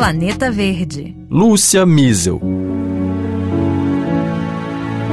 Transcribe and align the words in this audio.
Planeta 0.00 0.50
Verde. 0.50 1.14
Lúcia 1.30 1.84
Miesel. 1.84 2.40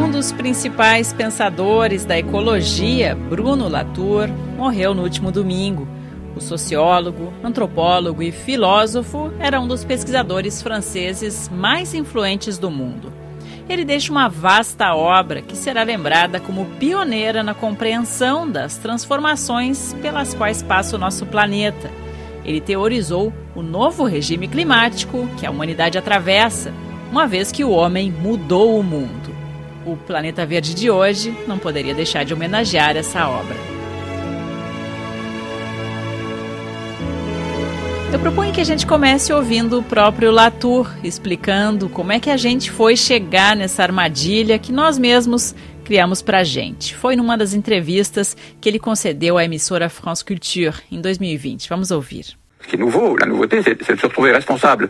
Um 0.02 0.10
dos 0.10 0.32
principais 0.32 1.12
pensadores 1.12 2.06
da 2.06 2.18
ecologia, 2.18 3.14
Bruno 3.14 3.68
Latour, 3.68 4.30
morreu 4.56 4.94
no 4.94 5.04
último 5.04 5.30
domingo. 5.30 5.86
O 6.38 6.40
sociólogo, 6.40 7.34
antropólogo 7.44 8.24
e 8.24 8.32
filósofo 8.32 9.30
era 9.40 9.60
um 9.60 9.68
dos 9.68 9.84
pesquisadores 9.84 10.62
franceses 10.62 11.50
mais 11.50 11.94
influentes 11.94 12.58
do 12.58 12.72
mundo. 12.72 13.12
Ele 13.68 13.84
deixa 13.84 14.10
uma 14.10 14.30
vasta 14.30 14.96
obra 14.96 15.42
que 15.42 15.58
será 15.58 15.84
lembrada 15.84 16.40
como 16.40 16.66
pioneira 16.80 17.44
na 17.44 17.54
compreensão 17.54 18.50
das 18.50 18.78
transformações 18.78 19.94
pelas 20.02 20.34
quais 20.34 20.64
passa 20.64 20.96
o 20.96 21.00
nosso 21.00 21.26
planeta. 21.26 21.92
Ele 22.48 22.62
teorizou 22.62 23.34
o 23.54 23.62
novo 23.62 24.06
regime 24.06 24.48
climático 24.48 25.28
que 25.38 25.46
a 25.46 25.52
humanidade 25.52 25.98
atravessa, 25.98 26.74
uma 27.12 27.28
vez 27.28 27.52
que 27.52 27.66
o 27.66 27.72
homem 27.72 28.10
mudou 28.10 28.80
o 28.80 28.84
mundo. 28.84 29.36
O 29.86 29.98
Planeta 29.98 30.46
Verde 30.46 30.74
de 30.74 30.90
hoje 30.90 31.38
não 31.46 31.58
poderia 31.58 31.94
deixar 31.94 32.24
de 32.24 32.34
homenagear 32.34 32.96
essa 32.96 33.28
obra. 33.28 33.56
Eu 38.14 38.20
proponho 38.20 38.54
que 38.54 38.62
a 38.62 38.64
gente 38.64 38.88
comece 38.88 39.34
ouvindo 39.34 39.80
o 39.80 39.84
próprio 39.84 40.32
Latour, 40.32 40.90
explicando 41.04 41.90
como 41.90 42.14
é 42.14 42.20
que 42.20 42.30
a 42.30 42.38
gente 42.38 42.72
foi 42.72 42.96
chegar 42.96 43.54
nessa 43.56 43.84
armadilha 43.84 44.58
que 44.58 44.72
nós 44.72 44.98
mesmos 44.98 45.54
criamos 45.84 46.22
para 46.22 46.40
a 46.40 46.44
gente. 46.44 46.96
Foi 46.96 47.16
numa 47.16 47.38
das 47.38 47.54
entrevistas 47.54 48.36
que 48.60 48.68
ele 48.68 48.80
concedeu 48.80 49.38
à 49.38 49.44
emissora 49.44 49.90
France 49.90 50.24
Culture 50.24 50.76
em 50.92 51.00
2020. 51.02 51.70
Vamos 51.70 51.92
ouvir. 51.92 52.38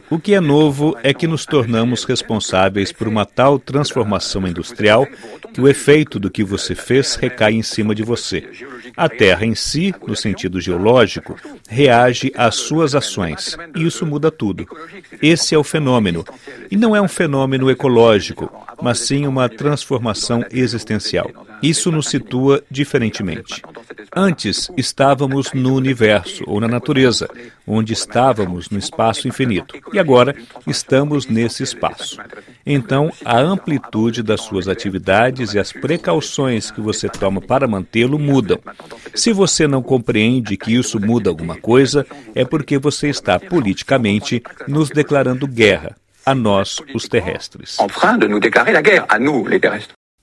O 0.10 0.20
que 0.20 0.34
é 0.34 0.40
novo 0.40 0.98
é 1.04 1.14
que 1.14 1.28
nos 1.28 1.46
tornamos 1.46 2.04
responsáveis 2.04 2.92
por 2.92 3.08
uma 3.08 3.26
tal 3.26 3.60
transformação 3.60 4.48
industrial 4.48 5.06
que 5.54 5.62
o 5.62 5.68
efeito 5.68 6.20
do 6.20 6.30
que 6.30 6.44
você 6.44 6.74
fez 6.74 7.16
recai 7.16 7.54
em 7.54 7.62
cima 7.62 7.94
de 7.94 8.04
você. 8.04 8.48
A 8.96 9.08
Terra 9.08 9.46
em 9.46 9.54
si, 9.54 9.94
no 10.08 10.16
sentido 10.16 10.60
geológico, 10.60 11.36
reage 11.70 12.32
às 12.36 12.56
suas 12.56 12.96
ações. 12.96 13.56
E 13.76 13.86
isso 13.86 14.06
muda 14.06 14.32
tudo. 14.32 14.68
Esse 15.22 15.54
é 15.54 15.58
o 15.58 15.64
fenômeno. 15.64 16.26
E 16.72 16.76
não 16.76 16.96
é 16.96 17.02
um 17.02 17.08
fenômeno 17.08 17.70
ecológico, 17.70 18.52
mas 18.82 19.00
sim 19.00 19.26
uma 19.26 19.50
transformação 19.50 20.44
existencial. 20.52 21.30
Isso 21.62 21.92
nos 21.92 22.08
situa 22.08 22.64
diferentemente. 22.70 23.62
Antes 24.16 24.70
estávamos 24.78 25.54
no 25.54 25.74
universo 25.74 26.44
ou 26.48 26.60
na 26.60 26.68
natureza, 26.68 27.28
onde 27.66 27.94
estávamos 27.94 28.70
no 28.70 28.78
espaço 28.78 29.28
infinito, 29.28 29.76
e 29.92 30.00
agora 30.00 30.36
estamos 30.66 31.28
nesse 31.28 31.64
espaço. 31.64 32.18
Então, 32.66 33.12
a 33.26 33.40
amplitude 33.40 34.22
das 34.22 34.42
suas 34.42 34.68
atividades 34.68 35.54
e 35.54 35.60
as 35.60 35.72
precauções 35.72 36.70
que 36.72 36.82
você 36.82 37.10
toma 37.10 37.42
para 37.42 37.68
mantê-lo 37.68 38.20
mudam. 38.20 38.60
Se 39.14 39.34
você 39.34 39.68
não 39.68 39.82
compreende 39.82 40.58
que 40.58 40.74
isso 40.74 41.00
muda 41.00 41.30
alguma 41.30 41.56
coisa, 41.56 42.06
é 42.36 42.46
porque 42.46 42.78
você 42.78 43.10
está 43.10 43.40
politicamente 43.40 44.42
nos 44.68 44.90
declarando 44.90 45.48
guerra 45.48 45.96
a 46.28 46.36
nós, 46.36 46.82
os 46.94 47.08
terrestres. 47.08 47.78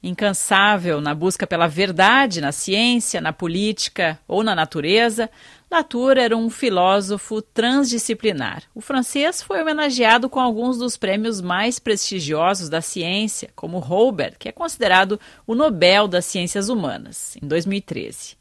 Incansável 0.03 1.01
na 1.01 1.15
busca 1.15 1.47
pela 1.47 1.67
verdade 1.67 2.43
na 2.43 2.53
ciência, 2.53 3.23
na 3.23 3.33
política 3.33 4.19
ou 4.29 4.43
na 4.43 4.55
natureza, 4.55 5.31
Latour 5.71 6.19
era 6.19 6.37
um 6.37 6.51
filósofo 6.51 7.41
transdisciplinar. 7.41 8.65
O 8.75 8.83
francês 8.83 9.43
foi 9.43 9.63
homenageado 9.63 10.29
com 10.29 10.39
alguns 10.39 10.77
dos 10.77 10.97
prêmios 10.99 11.41
mais 11.41 11.79
prestigiosos 11.79 12.69
da 12.69 12.83
ciência, 12.83 13.49
como 13.57 13.79
Robert, 13.79 14.37
que 14.39 14.49
é 14.49 14.53
considerado 14.53 15.19
o 15.47 15.55
Nobel 15.55 16.07
das 16.07 16.27
Ciências 16.27 16.69
Humanas, 16.69 17.37
em 17.43 17.49
2013. 17.49 18.37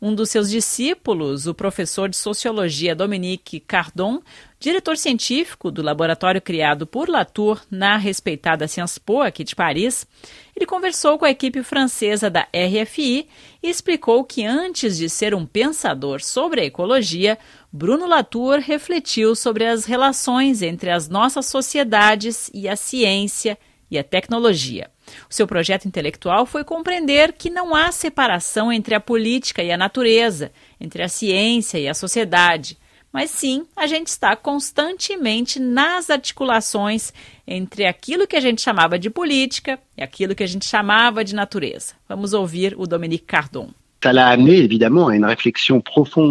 Um 0.00 0.14
dos 0.14 0.30
seus 0.30 0.48
discípulos, 0.48 1.48
o 1.48 1.52
professor 1.52 2.08
de 2.08 2.16
sociologia 2.16 2.94
Dominique 2.94 3.58
Cardon, 3.58 4.22
diretor 4.60 4.96
científico 4.96 5.70
do 5.70 5.82
laboratório 5.82 6.42
criado 6.42 6.86
por 6.86 7.08
Latour 7.08 7.60
na 7.70 7.96
respeitada 7.96 8.66
Sciences 8.66 8.98
Po, 8.98 9.22
aqui 9.22 9.44
de 9.44 9.54
Paris, 9.54 10.06
ele 10.54 10.66
conversou 10.66 11.16
com 11.16 11.24
a 11.24 11.30
equipe 11.30 11.62
francesa 11.62 12.28
da 12.28 12.48
RFI 12.52 13.28
e 13.62 13.70
explicou 13.70 14.24
que 14.24 14.44
antes 14.44 14.96
de 14.96 15.08
ser 15.08 15.32
um 15.32 15.46
pensador 15.46 16.20
sobre 16.20 16.60
a 16.60 16.64
ecologia, 16.64 17.38
Bruno 17.72 18.06
Latour 18.06 18.58
refletiu 18.58 19.36
sobre 19.36 19.64
as 19.64 19.84
relações 19.84 20.60
entre 20.60 20.90
as 20.90 21.08
nossas 21.08 21.46
sociedades 21.46 22.50
e 22.52 22.68
a 22.68 22.74
ciência 22.74 23.56
e 23.88 23.96
a 23.96 24.02
tecnologia. 24.02 24.90
O 25.30 25.32
seu 25.32 25.46
projeto 25.46 25.86
intelectual 25.86 26.44
foi 26.44 26.64
compreender 26.64 27.32
que 27.32 27.48
não 27.48 27.74
há 27.74 27.92
separação 27.92 28.72
entre 28.72 28.94
a 28.94 29.00
política 29.00 29.62
e 29.62 29.70
a 29.70 29.78
natureza, 29.78 30.50
entre 30.80 31.02
a 31.02 31.08
ciência 31.08 31.78
e 31.78 31.88
a 31.88 31.94
sociedade 31.94 32.76
mas 33.12 33.30
sim 33.30 33.66
a 33.76 33.86
gente 33.86 34.08
está 34.08 34.36
constantemente 34.36 35.58
nas 35.58 36.10
articulações 36.10 37.12
entre 37.46 37.86
aquilo 37.86 38.26
que 38.26 38.36
a 38.36 38.40
gente 38.40 38.60
chamava 38.60 38.98
de 38.98 39.10
política 39.10 39.78
e 39.96 40.02
aquilo 40.02 40.34
que 40.34 40.42
a 40.42 40.46
gente 40.46 40.66
chamava 40.66 41.24
de 41.24 41.34
natureza. 41.34 41.94
Vamos 42.08 42.32
ouvir 42.32 42.74
o 42.78 42.86
Dominique 42.86 43.24
Cardon. 43.24 43.70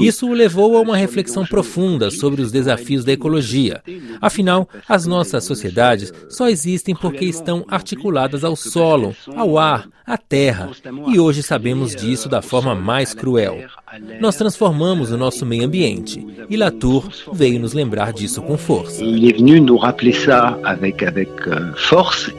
Isso 0.01 0.27
o 0.27 0.33
levou 0.33 0.77
a 0.77 0.81
uma 0.81 0.95
reflexão 0.95 1.45
profunda 1.45 2.09
sobre 2.09 2.41
os 2.41 2.51
desafios 2.51 3.03
da 3.03 3.11
ecologia. 3.11 3.81
Afinal, 4.21 4.69
as 4.87 5.05
nossas 5.05 5.43
sociedades 5.43 6.13
só 6.29 6.47
existem 6.47 6.95
porque 6.95 7.25
estão 7.25 7.65
articuladas 7.67 8.43
ao 8.43 8.55
solo, 8.55 9.15
ao 9.35 9.57
ar, 9.57 9.87
à 10.05 10.17
terra. 10.17 10.69
E 11.07 11.19
hoje 11.19 11.43
sabemos 11.43 11.93
disso 11.93 12.29
da 12.29 12.41
forma 12.41 12.73
mais 12.73 13.13
cruel. 13.13 13.65
Nós 14.21 14.37
transformamos 14.37 15.11
o 15.11 15.17
nosso 15.17 15.45
meio 15.45 15.65
ambiente. 15.65 16.25
E 16.49 16.55
Latour 16.55 17.09
veio 17.33 17.59
nos 17.59 17.73
lembrar 17.73 18.13
disso 18.13 18.41
com 18.41 18.57
força. 18.57 19.03
Ele 19.03 19.33
veio 19.33 19.61
nos 19.61 19.81
rappeler 19.81 20.13
ça 20.13 20.57
avec, 20.63 21.03
avec 21.03 21.29
uh, 21.47 21.75
force. 21.75 22.33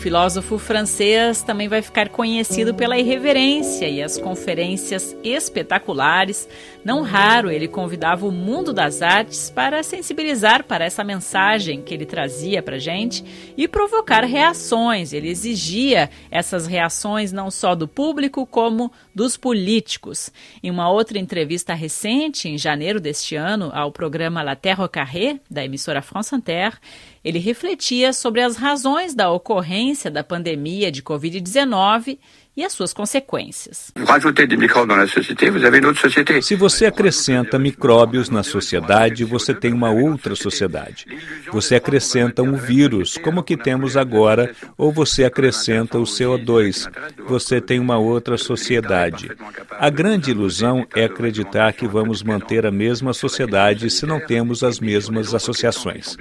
Filósofo 0.00 0.56
francês 0.56 1.42
também 1.42 1.68
vai 1.68 1.82
ficar 1.82 2.08
conhecido 2.08 2.74
pela 2.74 2.98
irreverência 2.98 3.86
e 3.86 4.02
as 4.02 4.16
conferências 4.16 5.14
espetaculares. 5.22 6.48
Não 6.82 7.02
raro, 7.02 7.50
ele 7.50 7.68
convidava 7.68 8.26
o 8.26 8.32
mundo 8.32 8.72
das 8.72 9.02
artes 9.02 9.50
para 9.50 9.82
sensibilizar 9.82 10.64
para 10.64 10.86
essa 10.86 11.04
mensagem 11.04 11.82
que 11.82 11.92
ele 11.92 12.06
trazia 12.06 12.62
para 12.62 12.78
gente 12.78 13.52
e 13.58 13.68
provocar 13.68 14.24
reações. 14.24 15.12
Ele 15.12 15.28
exigia 15.28 16.08
essas 16.30 16.66
reações 16.66 17.30
não 17.30 17.50
só 17.50 17.74
do 17.74 17.86
público, 17.86 18.46
como 18.46 18.90
dos 19.14 19.36
políticos. 19.36 20.30
Em 20.62 20.70
uma 20.70 20.90
outra 20.90 21.18
entrevista 21.18 21.74
recente, 21.74 22.48
em 22.48 22.56
janeiro 22.56 23.00
deste 23.00 23.36
ano, 23.36 23.70
ao 23.72 23.92
programa 23.92 24.42
La 24.42 24.56
Terre 24.56 24.82
au 24.82 24.88
Carré, 24.88 25.40
da 25.50 25.64
emissora 25.64 26.02
France 26.02 26.34
Inter, 26.34 26.78
ele 27.24 27.38
refletia 27.38 28.12
sobre 28.12 28.40
as 28.40 28.56
razões 28.56 29.14
da 29.14 29.30
ocorrência 29.30 30.10
da 30.10 30.24
pandemia 30.24 30.90
de 30.90 31.02
Covid-19 31.02 32.18
e 32.60 32.64
as 32.64 32.74
suas 32.74 32.92
consequências. 32.92 33.90
Se 36.42 36.54
você 36.54 36.84
acrescenta 36.84 37.58
micróbios 37.58 38.28
na 38.28 38.42
sociedade, 38.42 39.24
você 39.24 39.54
tem 39.54 39.72
uma 39.72 39.90
outra 39.90 40.36
sociedade. 40.36 41.06
Você 41.50 41.76
acrescenta 41.76 42.42
um 42.42 42.56
vírus, 42.56 43.16
como 43.16 43.40
o 43.40 43.42
que 43.42 43.56
temos 43.56 43.96
agora, 43.96 44.54
ou 44.76 44.92
você 44.92 45.24
acrescenta 45.24 45.98
o 45.98 46.02
CO2, 46.02 46.86
você 47.26 47.62
tem 47.62 47.80
uma 47.80 47.96
outra 47.96 48.36
sociedade. 48.36 49.30
A 49.70 49.88
grande 49.88 50.30
ilusão 50.30 50.86
é 50.94 51.04
acreditar 51.04 51.72
que 51.72 51.88
vamos 51.88 52.22
manter 52.22 52.66
a 52.66 52.70
mesma 52.70 53.14
sociedade 53.14 53.88
se 53.88 54.04
não 54.04 54.20
temos 54.20 54.62
as 54.62 54.78
mesmas 54.78 55.34
associações. 55.34 56.14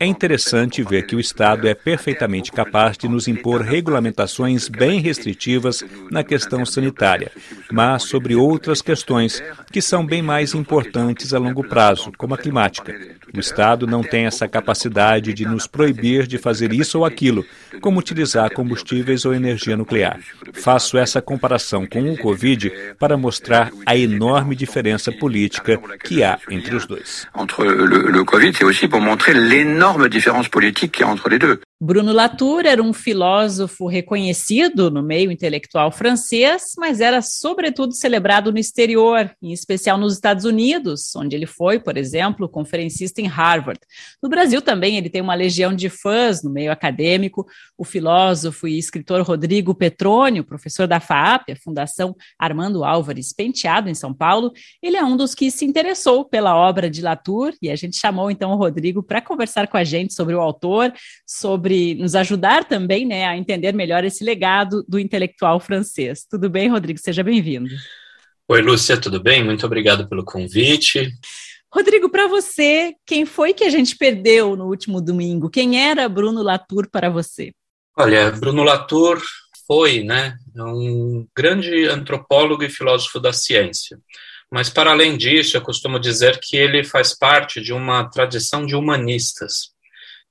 É 0.00 0.06
interessante 0.06 0.82
ver 0.82 1.06
que 1.06 1.14
o 1.14 1.20
Estado 1.20 1.68
é 1.68 1.74
perfeitamente 1.74 2.50
capaz 2.50 2.98
de 2.98 3.06
nos 3.06 3.28
impor 3.28 3.60
regulamentações 3.60 4.68
bem 4.68 4.98
restritivas 5.00 5.83
na 6.10 6.22
questão 6.22 6.64
sanitária, 6.64 7.30
mas 7.70 8.04
sobre 8.04 8.34
outras 8.34 8.80
questões 8.80 9.42
que 9.72 9.80
são 9.80 10.04
bem 10.04 10.22
mais 10.22 10.54
importantes 10.54 11.32
a 11.34 11.38
longo 11.38 11.66
prazo, 11.66 12.12
como 12.16 12.34
a 12.34 12.38
climática. 12.38 12.94
O 13.34 13.40
Estado 13.40 13.86
não 13.86 14.02
tem 14.02 14.26
essa 14.26 14.46
capacidade 14.46 15.32
de 15.32 15.44
nos 15.44 15.66
proibir 15.66 16.26
de 16.26 16.38
fazer 16.38 16.72
isso 16.72 16.98
ou 16.98 17.04
aquilo, 17.04 17.44
como 17.80 17.98
utilizar 17.98 18.52
combustíveis 18.52 19.24
ou 19.24 19.34
energia 19.34 19.76
nuclear. 19.76 20.20
Faço 20.52 20.96
essa 20.96 21.20
comparação 21.20 21.84
com 21.86 22.12
o 22.12 22.16
Covid 22.16 22.70
para 22.98 23.16
mostrar 23.16 23.70
a 23.84 23.96
enorme 23.96 24.54
diferença 24.54 25.10
política 25.10 25.80
que 26.04 26.22
há 26.22 26.38
entre 26.48 26.76
os 26.76 26.86
dois. 26.86 27.26
Entre 27.36 27.64
le 27.64 28.24
Covid, 28.24 28.56
c'est 28.56 28.64
aussi 28.64 28.86
pour 28.86 29.00
montrer 29.00 29.34
l'énorme 29.34 30.08
différence 30.08 30.48
politique 30.48 30.92
qu'il 30.92 31.04
y 31.04 31.08
a 31.08 31.10
entre 31.10 31.28
les 31.28 31.38
deux. 31.38 31.60
Bruno 31.84 32.14
Latour 32.14 32.64
era 32.64 32.82
um 32.82 32.94
filósofo 32.94 33.86
reconhecido 33.86 34.90
no 34.90 35.02
meio 35.02 35.30
intelectual 35.30 35.92
francês, 35.92 36.72
mas 36.78 36.98
era 36.98 37.20
sobretudo 37.20 37.92
celebrado 37.92 38.50
no 38.50 38.58
exterior, 38.58 39.30
em 39.42 39.52
especial 39.52 39.98
nos 39.98 40.14
Estados 40.14 40.46
Unidos, 40.46 41.14
onde 41.14 41.36
ele 41.36 41.44
foi, 41.44 41.78
por 41.78 41.98
exemplo, 41.98 42.48
conferencista 42.48 43.20
em 43.20 43.26
Harvard. 43.26 43.78
No 44.22 44.30
Brasil 44.30 44.62
também 44.62 44.96
ele 44.96 45.10
tem 45.10 45.20
uma 45.20 45.34
legião 45.34 45.76
de 45.76 45.90
fãs 45.90 46.42
no 46.42 46.48
meio 46.48 46.72
acadêmico. 46.72 47.46
O 47.76 47.84
filósofo 47.84 48.66
e 48.66 48.78
escritor 48.78 49.20
Rodrigo 49.20 49.74
Petrônio, 49.74 50.42
professor 50.42 50.86
da 50.86 51.00
FAAP, 51.00 51.50
a 51.52 51.56
Fundação 51.56 52.16
Armando 52.38 52.82
Álvares 52.82 53.30
Penteado, 53.30 53.90
em 53.90 53.94
São 53.94 54.14
Paulo, 54.14 54.54
ele 54.82 54.96
é 54.96 55.04
um 55.04 55.18
dos 55.18 55.34
que 55.34 55.50
se 55.50 55.66
interessou 55.66 56.24
pela 56.24 56.56
obra 56.56 56.88
de 56.88 57.02
Latour 57.02 57.52
e 57.60 57.68
a 57.68 57.76
gente 57.76 57.98
chamou 57.98 58.30
então 58.30 58.52
o 58.52 58.56
Rodrigo 58.56 59.02
para 59.02 59.20
conversar 59.20 59.68
com 59.68 59.76
a 59.76 59.84
gente 59.84 60.14
sobre 60.14 60.34
o 60.34 60.40
autor, 60.40 60.90
sobre 61.26 61.73
sobre 61.74 61.94
nos 61.96 62.14
ajudar 62.14 62.64
também 62.64 63.04
né, 63.04 63.26
a 63.26 63.36
entender 63.36 63.72
melhor 63.72 64.04
esse 64.04 64.22
legado 64.22 64.84
do 64.88 64.98
intelectual 64.98 65.58
francês. 65.58 66.24
Tudo 66.28 66.48
bem, 66.48 66.68
Rodrigo? 66.68 66.98
Seja 66.98 67.22
bem-vindo. 67.22 67.70
Oi, 68.48 68.62
Lúcia, 68.62 68.96
tudo 68.96 69.20
bem? 69.20 69.42
Muito 69.42 69.66
obrigado 69.66 70.08
pelo 70.08 70.24
convite. 70.24 71.10
Rodrigo, 71.72 72.08
para 72.08 72.28
você, 72.28 72.94
quem 73.04 73.26
foi 73.26 73.52
que 73.52 73.64
a 73.64 73.70
gente 73.70 73.96
perdeu 73.96 74.54
no 74.54 74.66
último 74.66 75.00
domingo? 75.00 75.50
Quem 75.50 75.82
era 75.82 76.08
Bruno 76.08 76.42
Latour 76.42 76.88
para 76.90 77.10
você? 77.10 77.52
Olha, 77.96 78.30
Bruno 78.30 78.62
Latour 78.62 79.20
foi 79.66 80.04
né, 80.04 80.36
um 80.56 81.26
grande 81.36 81.86
antropólogo 81.86 82.62
e 82.62 82.70
filósofo 82.70 83.18
da 83.18 83.32
ciência. 83.32 83.98
Mas, 84.52 84.68
para 84.68 84.92
além 84.92 85.16
disso, 85.16 85.56
eu 85.56 85.62
costumo 85.62 85.98
dizer 85.98 86.38
que 86.40 86.56
ele 86.56 86.84
faz 86.84 87.16
parte 87.16 87.60
de 87.60 87.72
uma 87.72 88.08
tradição 88.08 88.64
de 88.64 88.76
humanistas 88.76 89.73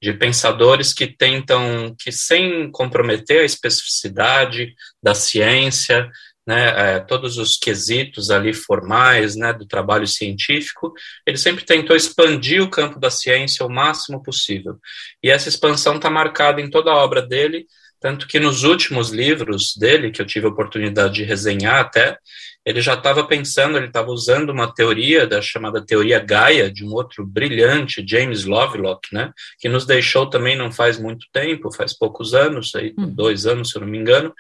de 0.04 0.12
pensadores 0.12 0.94
que 0.94 1.08
tentam, 1.08 1.96
que 1.98 2.12
sem 2.12 2.70
comprometer 2.70 3.40
a 3.40 3.46
especificidade 3.46 4.76
da 5.02 5.16
ciência, 5.16 6.12
né, 6.46 6.96
é, 6.96 7.00
todos 7.00 7.38
os 7.38 7.56
quesitos 7.56 8.30
ali 8.30 8.54
formais, 8.54 9.38
né, 9.38 9.54
do 9.54 9.66
trabalho 9.66 10.06
científico, 10.06 10.94
ele 11.26 11.38
sempre 11.38 11.64
tentou 11.64 11.96
expandir 11.96 12.62
o 12.62 12.70
campo 12.70 13.00
da 13.00 13.10
ciência 13.10 13.66
o 13.66 13.70
máximo 13.70 14.22
possível. 14.22 14.78
E 15.24 15.30
essa 15.30 15.48
expansão 15.48 15.96
está 15.96 16.10
marcada 16.10 16.60
em 16.60 16.70
toda 16.70 16.92
a 16.92 16.98
obra 16.98 17.22
dele, 17.22 17.66
tanto 17.98 18.28
que 18.28 18.42
nos 18.42 18.64
últimos 18.64 19.10
livros 19.10 19.74
dele, 19.78 20.12
que 20.12 20.22
eu 20.22 20.26
tive 20.26 20.48
a 20.48 20.50
oportunidade 20.50 21.14
de 21.14 21.24
resenhar 21.24 21.80
até, 21.80 22.18
ele 22.66 22.82
já 22.82 22.94
estava 22.94 23.26
pensando, 23.26 23.78
ele 23.78 23.88
estava 23.88 24.10
usando 24.10 24.50
uma 24.50 24.74
teoria 24.74 25.28
da 25.28 25.42
chamada 25.42 25.86
teoria 25.86 26.20
Gaia, 26.20 26.72
de 26.72 26.86
um 26.86 26.94
outro 26.94 27.26
brilhante, 27.26 28.06
James 28.08 28.46
Lovelock, 28.46 29.14
né, 29.14 29.34
que 29.60 29.68
nos 29.68 29.86
deixou 29.86 30.30
também 30.30 30.56
não 30.56 30.72
faz 30.72 30.98
muito 30.98 31.28
tempo, 31.32 31.74
faz 31.74 31.98
poucos 31.98 32.34
anos, 32.34 32.74
aí, 32.76 32.94
hum. 32.98 33.10
dois 33.10 33.46
anos, 33.46 33.70
se 33.70 33.78
eu 33.78 33.82
não 33.82 33.88
me 33.88 33.98
engano, 33.98 34.34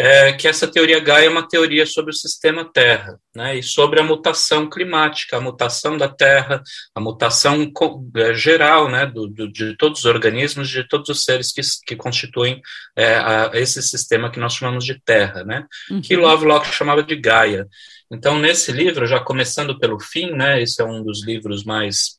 é, 0.00 0.32
que 0.32 0.48
essa 0.48 0.66
teoria 0.66 0.98
Gaia 0.98 1.26
é 1.26 1.28
uma 1.28 1.46
teoria 1.46 1.84
sobre 1.84 2.10
o 2.10 2.16
sistema 2.16 2.64
Terra, 2.64 3.20
né, 3.36 3.58
e 3.58 3.62
sobre 3.62 4.00
a 4.00 4.02
mutação 4.02 4.68
climática, 4.68 5.36
a 5.36 5.40
mutação 5.40 5.98
da 5.98 6.08
Terra, 6.08 6.62
a 6.94 7.00
mutação 7.00 7.70
é, 8.16 8.32
geral, 8.32 8.90
né, 8.90 9.04
do, 9.04 9.26
do, 9.26 9.52
de 9.52 9.76
todos 9.76 10.00
os 10.00 10.04
organismos, 10.06 10.70
de 10.70 10.88
todos 10.88 11.10
os 11.10 11.22
seres 11.22 11.52
que, 11.52 11.60
que 11.86 11.96
constituem 11.96 12.62
é, 12.96 13.16
a, 13.16 13.50
esse 13.52 13.82
sistema 13.82 14.30
que 14.30 14.40
nós 14.40 14.54
chamamos 14.54 14.86
de 14.86 14.98
Terra, 15.04 15.44
né, 15.44 15.66
uhum. 15.90 16.00
que 16.00 16.16
Lovelock 16.16 16.66
chamava 16.68 17.02
de 17.02 17.16
Gaia. 17.16 17.68
Então, 18.10 18.38
nesse 18.38 18.72
livro, 18.72 19.06
já 19.06 19.20
começando 19.20 19.78
pelo 19.78 20.00
fim, 20.00 20.30
né, 20.30 20.62
esse 20.62 20.80
é 20.80 20.84
um 20.84 21.04
dos 21.04 21.26
livros 21.26 21.62
mais 21.62 22.16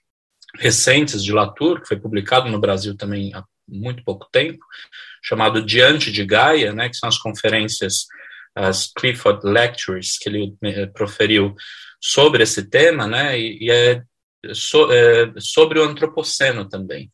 recentes 0.59 1.23
de 1.23 1.33
Latour, 1.33 1.81
que 1.81 1.87
foi 1.87 1.99
publicado 1.99 2.47
no 2.47 2.59
Brasil 2.59 2.95
também 2.95 3.33
há 3.33 3.43
muito 3.67 4.03
pouco 4.03 4.27
tempo, 4.31 4.63
chamado 5.21 5.63
Diante 5.63 6.11
de 6.11 6.25
Gaia, 6.25 6.73
né, 6.73 6.89
que 6.89 6.95
são 6.95 7.07
as 7.07 7.17
conferências, 7.17 8.05
as 8.55 8.91
Clifford 8.91 9.45
Lectures 9.45 10.17
que 10.17 10.29
ele 10.29 10.53
eh, 10.63 10.87
proferiu 10.87 11.55
sobre 12.01 12.43
esse 12.43 12.69
tema, 12.69 13.07
né, 13.07 13.39
e, 13.39 13.65
e 13.65 13.71
é, 13.71 14.01
so, 14.53 14.91
é, 14.91 15.31
sobre 15.37 15.79
o 15.79 15.83
antropoceno 15.83 16.67
também. 16.67 17.09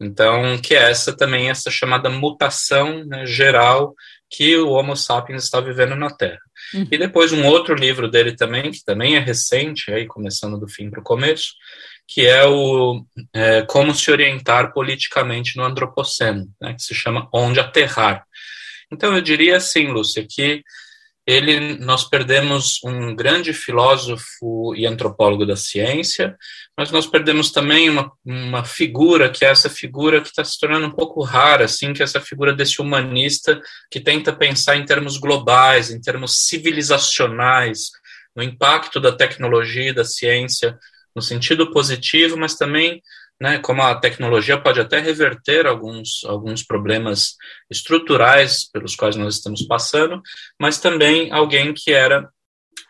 Então, 0.00 0.58
que 0.60 0.74
é 0.74 0.90
essa 0.90 1.16
também 1.16 1.48
essa 1.48 1.70
chamada 1.70 2.10
mutação 2.10 3.04
né, 3.04 3.24
geral 3.24 3.94
que 4.28 4.56
o 4.56 4.70
Homo 4.70 4.96
sapiens 4.96 5.44
está 5.44 5.60
vivendo 5.60 5.94
na 5.94 6.10
Terra. 6.10 6.40
Uhum. 6.74 6.88
E 6.90 6.98
depois 6.98 7.32
um 7.32 7.46
outro 7.46 7.74
livro 7.74 8.10
dele 8.10 8.34
também, 8.34 8.72
que 8.72 8.84
também 8.84 9.16
é 9.16 9.20
recente, 9.20 9.92
aí 9.92 10.06
começando 10.06 10.58
do 10.58 10.68
fim 10.68 10.90
para 10.90 11.00
o 11.00 11.04
começo, 11.04 11.52
que 12.06 12.26
é 12.26 12.44
o 12.46 13.04
é, 13.32 13.62
Como 13.62 13.94
se 13.94 14.10
orientar 14.10 14.72
politicamente 14.72 15.56
no 15.56 15.64
Antropoceno, 15.64 16.46
né, 16.60 16.74
que 16.74 16.82
se 16.82 16.94
chama 16.94 17.28
Onde 17.32 17.60
Aterrar. 17.60 18.24
Então, 18.92 19.14
eu 19.14 19.20
diria 19.20 19.56
assim, 19.56 19.88
Lúcia, 19.88 20.26
que 20.28 20.62
ele, 21.26 21.78
nós 21.78 22.04
perdemos 22.04 22.78
um 22.84 23.16
grande 23.16 23.54
filósofo 23.54 24.74
e 24.76 24.86
antropólogo 24.86 25.46
da 25.46 25.56
ciência, 25.56 26.36
mas 26.76 26.90
nós 26.90 27.06
perdemos 27.06 27.50
também 27.50 27.88
uma, 27.88 28.12
uma 28.24 28.62
figura, 28.62 29.30
que 29.30 29.42
é 29.44 29.48
essa 29.48 29.70
figura 29.70 30.20
que 30.20 30.28
está 30.28 30.44
se 30.44 30.60
tornando 30.60 30.86
um 30.86 30.94
pouco 30.94 31.22
rara, 31.22 31.64
assim, 31.64 31.94
que 31.94 32.02
é 32.02 32.04
essa 32.04 32.20
figura 32.20 32.52
desse 32.52 32.80
humanista 32.80 33.58
que 33.90 34.00
tenta 34.00 34.34
pensar 34.34 34.76
em 34.76 34.84
termos 34.84 35.16
globais, 35.16 35.90
em 35.90 36.00
termos 36.00 36.46
civilizacionais, 36.46 37.90
no 38.36 38.42
impacto 38.42 39.00
da 39.00 39.12
tecnologia 39.12 39.90
e 39.90 39.94
da 39.94 40.04
ciência 40.04 40.78
no 41.14 41.22
sentido 41.22 41.70
positivo, 41.70 42.36
mas 42.36 42.54
também, 42.54 43.02
né, 43.40 43.58
como 43.58 43.82
a 43.82 43.94
tecnologia 43.94 44.60
pode 44.60 44.80
até 44.80 44.98
reverter 44.98 45.66
alguns, 45.66 46.24
alguns 46.24 46.62
problemas 46.62 47.36
estruturais 47.70 48.68
pelos 48.70 48.96
quais 48.96 49.16
nós 49.16 49.36
estamos 49.36 49.62
passando, 49.66 50.20
mas 50.60 50.78
também 50.78 51.30
alguém 51.32 51.72
que 51.72 51.92
era 51.92 52.28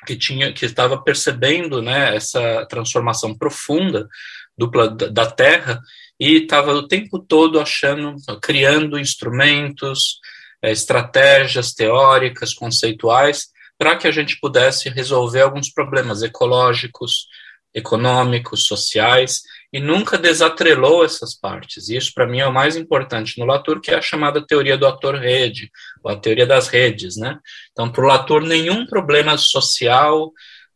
que 0.07 0.17
tinha 0.17 0.53
que 0.53 0.67
estava 0.67 1.03
percebendo, 1.03 1.81
né, 1.81 2.15
essa 2.15 2.67
transformação 2.67 3.37
profunda 3.37 4.09
do, 4.57 4.69
da 5.11 5.31
Terra 5.31 5.81
e 6.19 6.43
estava 6.43 6.73
o 6.73 6.87
tempo 6.87 7.19
todo 7.19 7.61
achando, 7.61 8.15
criando 8.41 8.99
instrumentos, 8.99 10.19
é, 10.63 10.71
estratégias 10.71 11.73
teóricas, 11.73 12.55
conceituais, 12.55 13.49
para 13.77 13.97
que 13.97 14.07
a 14.07 14.11
gente 14.11 14.39
pudesse 14.41 14.89
resolver 14.89 15.43
alguns 15.43 15.71
problemas 15.71 16.23
ecológicos, 16.23 17.27
econômicos, 17.75 18.67
sociais, 18.67 19.43
e 19.73 19.81
nunca 19.81 20.17
desatrelou 20.17 21.05
essas 21.05 21.35
partes. 21.35 21.89
E 21.89 21.97
isso, 21.97 22.13
para 22.15 22.27
mim, 22.27 22.39
é 22.39 22.47
o 22.47 22.53
mais 22.53 22.77
importante 22.77 23.39
no 23.39 23.45
Latour, 23.45 23.81
que 23.81 23.91
é 23.91 23.97
a 23.97 24.03
chamada 24.03 24.47
teoria 24.47 24.79
do 24.79 24.87
ator-rede, 24.87 25.69
ou 26.03 26.13
a 26.13 26.17
teoria 26.17 26.47
das 26.47 26.69
redes. 26.69 27.17
Né? 27.17 27.39
Então, 27.73 27.91
para 27.91 28.05
o 28.05 28.07
Latour, 28.07 28.43
nenhum 28.43 28.87
problema 28.87 29.37
social, 29.37 30.33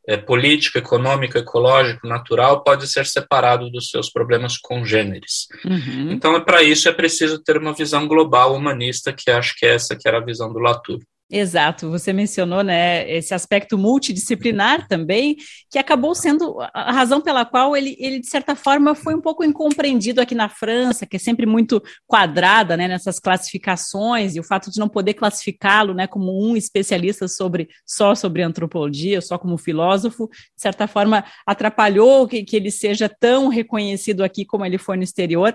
é, 0.09 0.17
político, 0.17 0.79
econômico, 0.79 1.37
ecológico, 1.37 2.09
natural 2.09 2.65
pode 2.65 2.89
ser 2.89 3.07
separado 3.07 3.71
dos 3.71 3.91
seus 3.91 4.11
problemas 4.11 4.57
congêneres. 4.57 5.47
Uhum. 5.65 6.11
Então, 6.11 6.35
é 6.35 6.41
para 6.41 6.63
isso 6.63 6.89
é 6.89 6.93
preciso 6.93 7.39
ter 7.39 7.59
uma 7.59 7.75
visão 7.75 8.09
global, 8.09 8.55
humanista, 8.55 9.13
que 9.13 9.31
acho 9.31 9.55
que 9.57 9.67
é 9.67 9.75
essa 9.75 9.95
que 9.95 10.09
era 10.09 10.19
a 10.19 10.25
visão 10.25 10.53
do 10.53 10.59
Latour. 10.59 10.99
Exato, 11.31 11.91
você 11.91 12.11
mencionou 12.11 12.63
né, 12.63 13.07
esse 13.11 13.35
aspecto 13.35 13.77
multidisciplinar 13.77 14.89
também, 14.89 15.37
que 15.71 15.79
acabou 15.79 16.15
sendo 16.15 16.57
a 16.73 16.91
razão 16.91 17.21
pela 17.21 17.45
qual 17.45 17.77
ele, 17.77 17.95
ele, 17.99 18.19
de 18.19 18.27
certa 18.27 18.57
forma, 18.57 18.95
foi 18.95 19.15
um 19.15 19.21
pouco 19.21 19.45
incompreendido 19.45 20.23
aqui 20.23 20.35
na 20.35 20.49
França, 20.49 21.05
que 21.05 21.17
é 21.17 21.19
sempre 21.19 21.45
muito 21.45 21.83
quadrada 22.07 22.79
né, 22.79 22.89
nessas 22.89 23.21
classificações, 23.21 24.37
e 24.37 24.41
o 24.41 24.43
fato 24.43 24.71
de 24.71 24.81
não 24.81 24.89
poder 24.89 25.13
classificá-lo 25.13 25.93
né, 25.93 26.07
como 26.07 26.33
um 26.33 26.57
especialista 26.57 27.29
sobre 27.29 27.69
só 27.85 28.15
sobre 28.15 28.41
antropologia, 28.41 29.21
só 29.21 29.37
como 29.37 29.59
filósofo, 29.59 30.31
de 30.31 30.63
certa 30.63 30.89
forma, 30.89 31.23
atrapalhou 31.47 32.27
que, 32.27 32.43
que 32.43 32.57
ele 32.57 32.71
seja 32.71 33.07
tão 33.07 33.49
reconhecido 33.49 34.25
aqui 34.25 34.47
como 34.47 34.65
ele 34.65 34.79
foi 34.79 34.97
no 34.97 35.03
exterior. 35.03 35.55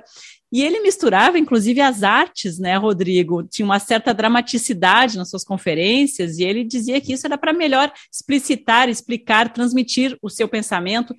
E 0.53 0.61
ele 0.61 0.81
misturava, 0.81 1.39
inclusive, 1.39 1.81
as 1.81 2.03
artes, 2.03 2.59
né, 2.59 2.77
Rodrigo? 2.77 3.41
Tinha 3.41 3.65
uma 3.65 3.79
certa 3.79 4.13
dramaticidade 4.13 5.17
nas 5.17 5.31
suas 5.31 5.43
conferências, 5.43 6.37
e 6.37 6.43
ele 6.43 6.63
dizia 6.63 7.01
que 7.01 7.11
isso 7.11 7.25
era 7.25 7.39
para 7.39 7.51
melhor 7.51 7.91
explicitar, 8.13 8.87
explicar, 8.87 9.51
transmitir 9.51 10.15
o 10.21 10.29
seu 10.29 10.47
pensamento. 10.47 11.15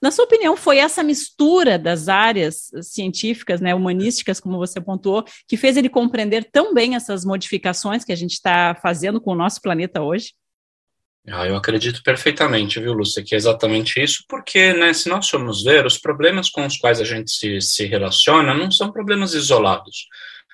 Na 0.00 0.12
sua 0.12 0.24
opinião, 0.24 0.56
foi 0.56 0.78
essa 0.78 1.02
mistura 1.02 1.76
das 1.76 2.08
áreas 2.08 2.70
científicas, 2.80 3.60
né, 3.60 3.74
humanísticas, 3.74 4.38
como 4.38 4.56
você 4.56 4.80
pontuou, 4.80 5.24
que 5.48 5.56
fez 5.56 5.76
ele 5.76 5.88
compreender 5.88 6.48
tão 6.52 6.72
bem 6.72 6.94
essas 6.94 7.24
modificações 7.24 8.04
que 8.04 8.12
a 8.12 8.16
gente 8.16 8.34
está 8.34 8.72
fazendo 8.80 9.20
com 9.20 9.32
o 9.32 9.36
nosso 9.36 9.60
planeta 9.60 10.00
hoje? 10.00 10.32
Ah, 11.28 11.46
eu 11.46 11.56
acredito 11.56 12.02
perfeitamente, 12.04 12.78
viu, 12.78 12.92
Lúcia, 12.92 13.22
que 13.24 13.34
é 13.34 13.38
exatamente 13.38 14.00
isso, 14.00 14.24
porque, 14.28 14.72
né, 14.72 14.92
se 14.92 15.08
nós 15.08 15.28
formos 15.28 15.64
ver, 15.64 15.84
os 15.84 15.98
problemas 15.98 16.48
com 16.48 16.64
os 16.64 16.76
quais 16.76 17.00
a 17.00 17.04
gente 17.04 17.30
se, 17.32 17.60
se 17.60 17.84
relaciona 17.86 18.54
não 18.54 18.70
são 18.70 18.92
problemas 18.92 19.34
isolados. 19.34 20.06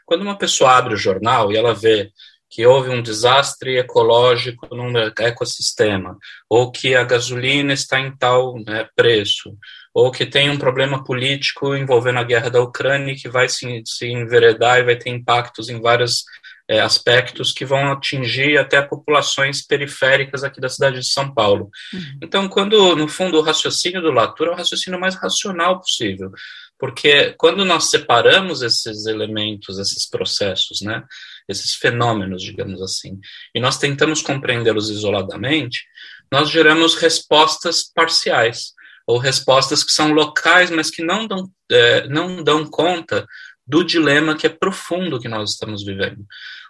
Quando 0.06 0.22
uma 0.22 0.38
pessoa 0.38 0.72
abre 0.76 0.94
o 0.94 0.96
jornal 0.96 1.52
e 1.52 1.56
ela 1.56 1.74
vê 1.74 2.10
que 2.48 2.66
houve 2.66 2.90
um 2.90 3.02
desastre 3.02 3.78
ecológico 3.78 4.74
no 4.74 4.98
ecossistema, 5.18 6.18
ou 6.48 6.70
que 6.70 6.94
a 6.94 7.02
gasolina 7.02 7.72
está 7.72 7.98
em 7.98 8.14
tal 8.14 8.54
né, 8.66 8.86
preço, 8.94 9.56
ou 9.94 10.10
que 10.10 10.26
tem 10.26 10.50
um 10.50 10.58
problema 10.58 11.02
político 11.02 11.74
envolvendo 11.74 12.18
a 12.18 12.24
guerra 12.24 12.50
da 12.50 12.60
Ucrânia 12.60 13.14
que 13.14 13.28
vai 13.28 13.48
se, 13.48 13.82
se 13.86 14.06
enveredar 14.06 14.78
e 14.78 14.84
vai 14.84 14.96
ter 14.96 15.10
impactos 15.10 15.68
em 15.68 15.80
vários 15.80 16.24
é, 16.72 16.80
aspectos 16.80 17.52
que 17.52 17.66
vão 17.66 17.92
atingir 17.92 18.56
até 18.56 18.80
populações 18.80 19.60
periféricas 19.60 20.42
aqui 20.42 20.58
da 20.58 20.70
cidade 20.70 21.00
de 21.00 21.06
São 21.06 21.32
Paulo. 21.34 21.70
Uhum. 21.92 22.18
Então, 22.22 22.48
quando, 22.48 22.96
no 22.96 23.06
fundo, 23.06 23.36
o 23.36 23.42
raciocínio 23.42 24.00
do 24.00 24.10
Latour 24.10 24.46
é 24.46 24.50
o 24.52 24.56
raciocínio 24.56 24.98
mais 24.98 25.14
racional 25.14 25.78
possível, 25.80 26.32
porque 26.78 27.34
quando 27.36 27.62
nós 27.62 27.90
separamos 27.90 28.62
esses 28.62 29.04
elementos, 29.04 29.78
esses 29.78 30.08
processos, 30.08 30.80
né, 30.80 31.04
esses 31.46 31.74
fenômenos, 31.74 32.42
digamos 32.42 32.80
assim, 32.80 33.20
e 33.54 33.60
nós 33.60 33.76
tentamos 33.76 34.22
compreendê-los 34.22 34.88
isoladamente, 34.88 35.84
nós 36.32 36.48
geramos 36.48 36.94
respostas 36.94 37.82
parciais, 37.94 38.72
ou 39.06 39.18
respostas 39.18 39.84
que 39.84 39.92
são 39.92 40.12
locais, 40.12 40.70
mas 40.70 40.88
que 40.88 41.02
não 41.02 41.26
dão, 41.26 41.50
é, 41.70 42.08
não 42.08 42.42
dão 42.42 42.64
conta 42.64 43.26
do 43.66 43.84
dilema 43.84 44.36
que 44.36 44.46
é 44.46 44.50
profundo 44.50 45.20
que 45.20 45.28
nós 45.28 45.52
estamos 45.52 45.84
vivendo. 45.84 46.24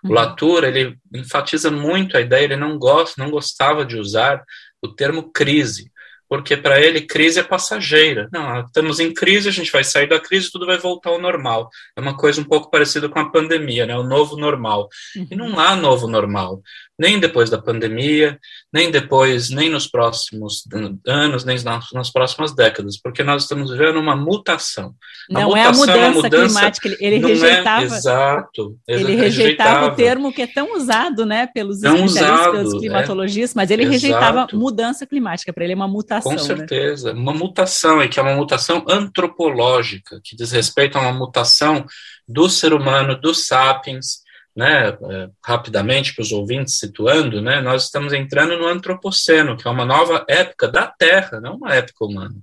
O 0.05 0.09
uhum. 0.09 0.15
Latour, 0.15 0.65
ele 0.65 0.97
enfatiza 1.15 1.71
muito 1.71 2.17
a 2.17 2.21
ideia, 2.21 2.45
ele 2.45 2.57
não 2.57 2.79
gosta, 2.79 3.23
não 3.23 3.31
gostava 3.31 3.85
de 3.85 3.97
usar 3.97 4.43
o 4.83 4.89
termo 4.89 5.31
crise, 5.33 5.91
porque 6.29 6.57
para 6.57 6.81
ele 6.81 7.03
crise 7.03 7.41
é 7.41 7.43
passageira. 7.43 8.29
Não, 8.33 8.61
estamos 8.61 8.99
em 9.01 9.13
crise, 9.13 9.49
a 9.49 9.53
gente 9.53 9.71
vai 9.71 9.85
sair 9.85 10.09
da 10.09 10.19
crise, 10.19 10.51
tudo 10.51 10.67
vai 10.67 10.79
voltar 10.79 11.11
ao 11.11 11.21
normal. 11.21 11.69
É 11.97 12.01
uma 12.01 12.17
coisa 12.17 12.41
um 12.41 12.45
pouco 12.45 12.71
parecida 12.71 13.09
com 13.09 13.19
a 13.19 13.31
pandemia, 13.31 13.85
né? 13.87 13.97
O 13.97 14.03
novo 14.03 14.37
normal. 14.37 14.89
E 15.31 15.37
não 15.37 15.59
há 15.61 15.77
novo 15.77 16.09
normal 16.09 16.63
nem 17.03 17.19
depois 17.19 17.51
da 17.51 17.61
pandemia, 17.61 18.39
nem 18.73 18.89
depois, 18.89 19.51
nem 19.51 19.69
nos 19.69 19.89
próximos 19.89 20.63
anos, 21.05 21.45
nem 21.45 21.61
nas, 21.61 21.91
nas 21.93 22.13
próximas 22.13 22.55
décadas, 22.55 22.97
porque 22.97 23.25
nós 23.25 23.43
estamos 23.43 23.73
vivendo 23.73 23.99
uma 23.99 24.15
mutação. 24.15 24.95
Não 25.29 25.57
é 25.57 25.65
a 25.65 25.73
mutação, 25.73 25.95
é 25.97 26.07
a 26.07 26.11
mudança, 26.13 26.23
mudança 26.23 26.47
climática, 26.47 26.89
ele, 26.89 26.97
ele 27.01 27.17
é 27.17 27.29
rejeitava. 27.29 27.83
É, 27.83 27.85
exato, 27.85 28.79
ele 28.87 29.17
rejeitava, 29.17 29.21
rejeitava, 29.25 29.87
o 29.87 29.97
termo 29.97 30.33
que 30.33 30.43
é 30.43 30.47
tão 30.47 30.77
usado, 30.77 31.27
né, 31.27 31.49
pelos 31.53 31.81
tão 31.81 32.05
usado, 32.05 32.53
pelos 32.53 32.75
é. 32.75 32.79
climatologistas, 32.79 33.57
é, 33.57 33.59
mas 33.59 33.71
ele 33.73 33.83
exato. 33.83 33.93
rejeitava 33.95 34.47
mudança 34.53 35.05
climática, 35.05 35.53
para 35.53 35.65
ele 35.65 35.73
é 35.73 35.77
uma 35.77 35.89
mutação. 35.89 36.31
Com 36.31 36.39
né? 36.39 36.47
certeza, 36.47 37.13
né? 37.13 37.19
uma 37.19 37.35
mutação, 37.35 38.01
e 38.01 38.09
que 38.09 38.21
é 38.21 38.23
uma 38.23 38.37
mutação 38.37 38.85
antropológica, 38.89 40.21
que 40.23 40.37
diz 40.37 40.53
respeito 40.53 40.97
a 40.97 41.01
uma 41.01 41.13
mutação 41.13 41.85
do 42.29 42.49
ser 42.49 42.73
humano, 42.73 43.21
dos 43.21 43.45
sapiens, 43.45 44.23
né, 44.55 44.89
é, 44.89 45.29
rapidamente 45.45 46.15
para 46.15 46.23
os 46.23 46.33
ouvintes 46.33 46.79
situando, 46.79 47.41
né, 47.41 47.61
nós 47.61 47.85
estamos 47.85 48.13
entrando 48.13 48.59
no 48.59 48.67
antropoceno, 48.67 49.57
que 49.57 49.67
é 49.67 49.71
uma 49.71 49.85
nova 49.85 50.25
época 50.29 50.69
da 50.69 50.87
Terra, 50.87 51.41
não 51.41 51.57
uma 51.57 51.75
época 51.75 52.05
humana. 52.05 52.37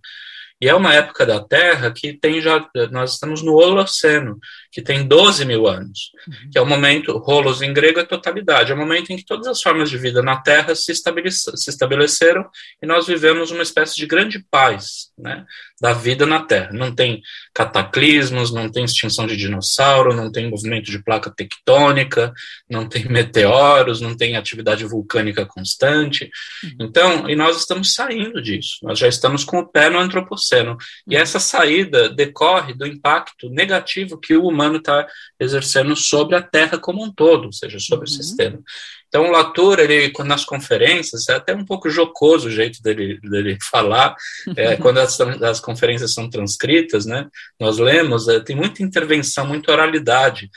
E 0.61 0.67
é 0.67 0.75
uma 0.75 0.93
época 0.93 1.25
da 1.25 1.41
Terra 1.41 1.89
que 1.89 2.11
tem 2.11 2.41
já, 2.41 2.67
nós 2.91 3.13
estamos 3.13 3.41
no 3.41 3.53
Holoceno, 3.53 4.37
que 4.69 4.81
tem 4.81 5.07
12 5.07 5.45
mil 5.45 5.67
anos, 5.67 6.11
uhum. 6.27 6.49
que 6.51 6.57
é 6.57 6.61
o 6.61 6.65
momento, 6.65 7.17
rolos 7.17 7.61
em 7.61 7.73
grego 7.73 8.01
é 8.01 8.03
totalidade, 8.03 8.69
é 8.69 8.75
o 8.75 8.77
momento 8.77 9.09
em 9.11 9.15
que 9.15 9.25
todas 9.25 9.47
as 9.47 9.61
formas 9.61 9.89
de 9.89 9.97
vida 9.97 10.21
na 10.21 10.41
Terra 10.41 10.75
se, 10.75 10.93
se 10.93 11.69
estabeleceram 11.69 12.45
e 12.83 12.85
nós 12.85 13.07
vivemos 13.07 13.51
uma 13.51 13.63
espécie 13.63 13.95
de 13.95 14.05
grande 14.05 14.45
paz, 14.51 15.11
né, 15.17 15.45
da 15.81 15.93
vida 15.93 16.25
na 16.25 16.41
Terra. 16.43 16.71
Não 16.73 16.93
tem 16.93 17.21
cataclismos, 17.53 18.53
não 18.53 18.69
tem 18.69 18.83
extinção 18.83 19.25
de 19.25 19.37
dinossauro, 19.37 20.15
não 20.15 20.31
tem 20.31 20.49
movimento 20.49 20.91
de 20.91 21.03
placa 21.03 21.31
tectônica, 21.31 22.33
não 22.69 22.87
tem 22.87 23.05
meteoros, 23.09 24.01
não 24.01 24.15
tem 24.15 24.35
atividade 24.35 24.85
vulcânica 24.85 25.45
constante. 25.45 26.29
Uhum. 26.63 26.71
Então, 26.81 27.29
e 27.29 27.35
nós 27.35 27.57
estamos 27.57 27.93
saindo 27.93 28.41
disso, 28.41 28.79
nós 28.83 28.99
já 28.99 29.07
estamos 29.07 29.43
com 29.43 29.59
o 29.59 29.67
pé 29.67 29.89
no 29.89 29.99
antropoceno. 29.99 30.77
E 31.07 31.15
uhum. 31.15 31.21
essa 31.21 31.39
saída 31.39 32.09
decorre 32.09 32.73
do 32.73 32.85
impacto 32.85 33.49
negativo 33.49 34.19
que 34.19 34.35
o 34.35 34.47
humano 34.47 34.77
está 34.77 35.07
exercendo 35.39 35.95
sobre 35.95 36.35
a 36.35 36.41
Terra 36.41 36.77
como 36.77 37.03
um 37.03 37.11
todo, 37.11 37.45
ou 37.45 37.53
seja, 37.53 37.79
sobre 37.79 38.09
uhum. 38.09 38.13
o 38.13 38.23
sistema. 38.23 38.59
Então, 39.09 39.27
o 39.27 39.31
Latour, 39.31 39.79
ele, 39.79 40.13
nas 40.19 40.45
conferências, 40.45 41.27
é 41.27 41.33
até 41.33 41.53
um 41.53 41.65
pouco 41.65 41.89
jocoso 41.89 42.47
o 42.47 42.51
jeito 42.51 42.81
dele, 42.81 43.19
dele 43.21 43.57
falar, 43.59 44.15
é, 44.55 44.77
quando 44.77 44.99
as, 44.99 45.19
as, 45.19 45.59
conferências 45.59 46.13
são 46.13 46.29
transcritas, 46.29 47.05
né, 47.05 47.27
nós 47.59 47.79
lemos, 47.79 48.27
é, 48.27 48.39
tem 48.39 48.55
muita 48.55 48.83
intervenção, 48.83 49.47
muita 49.47 49.71
oralidade, 49.71 50.49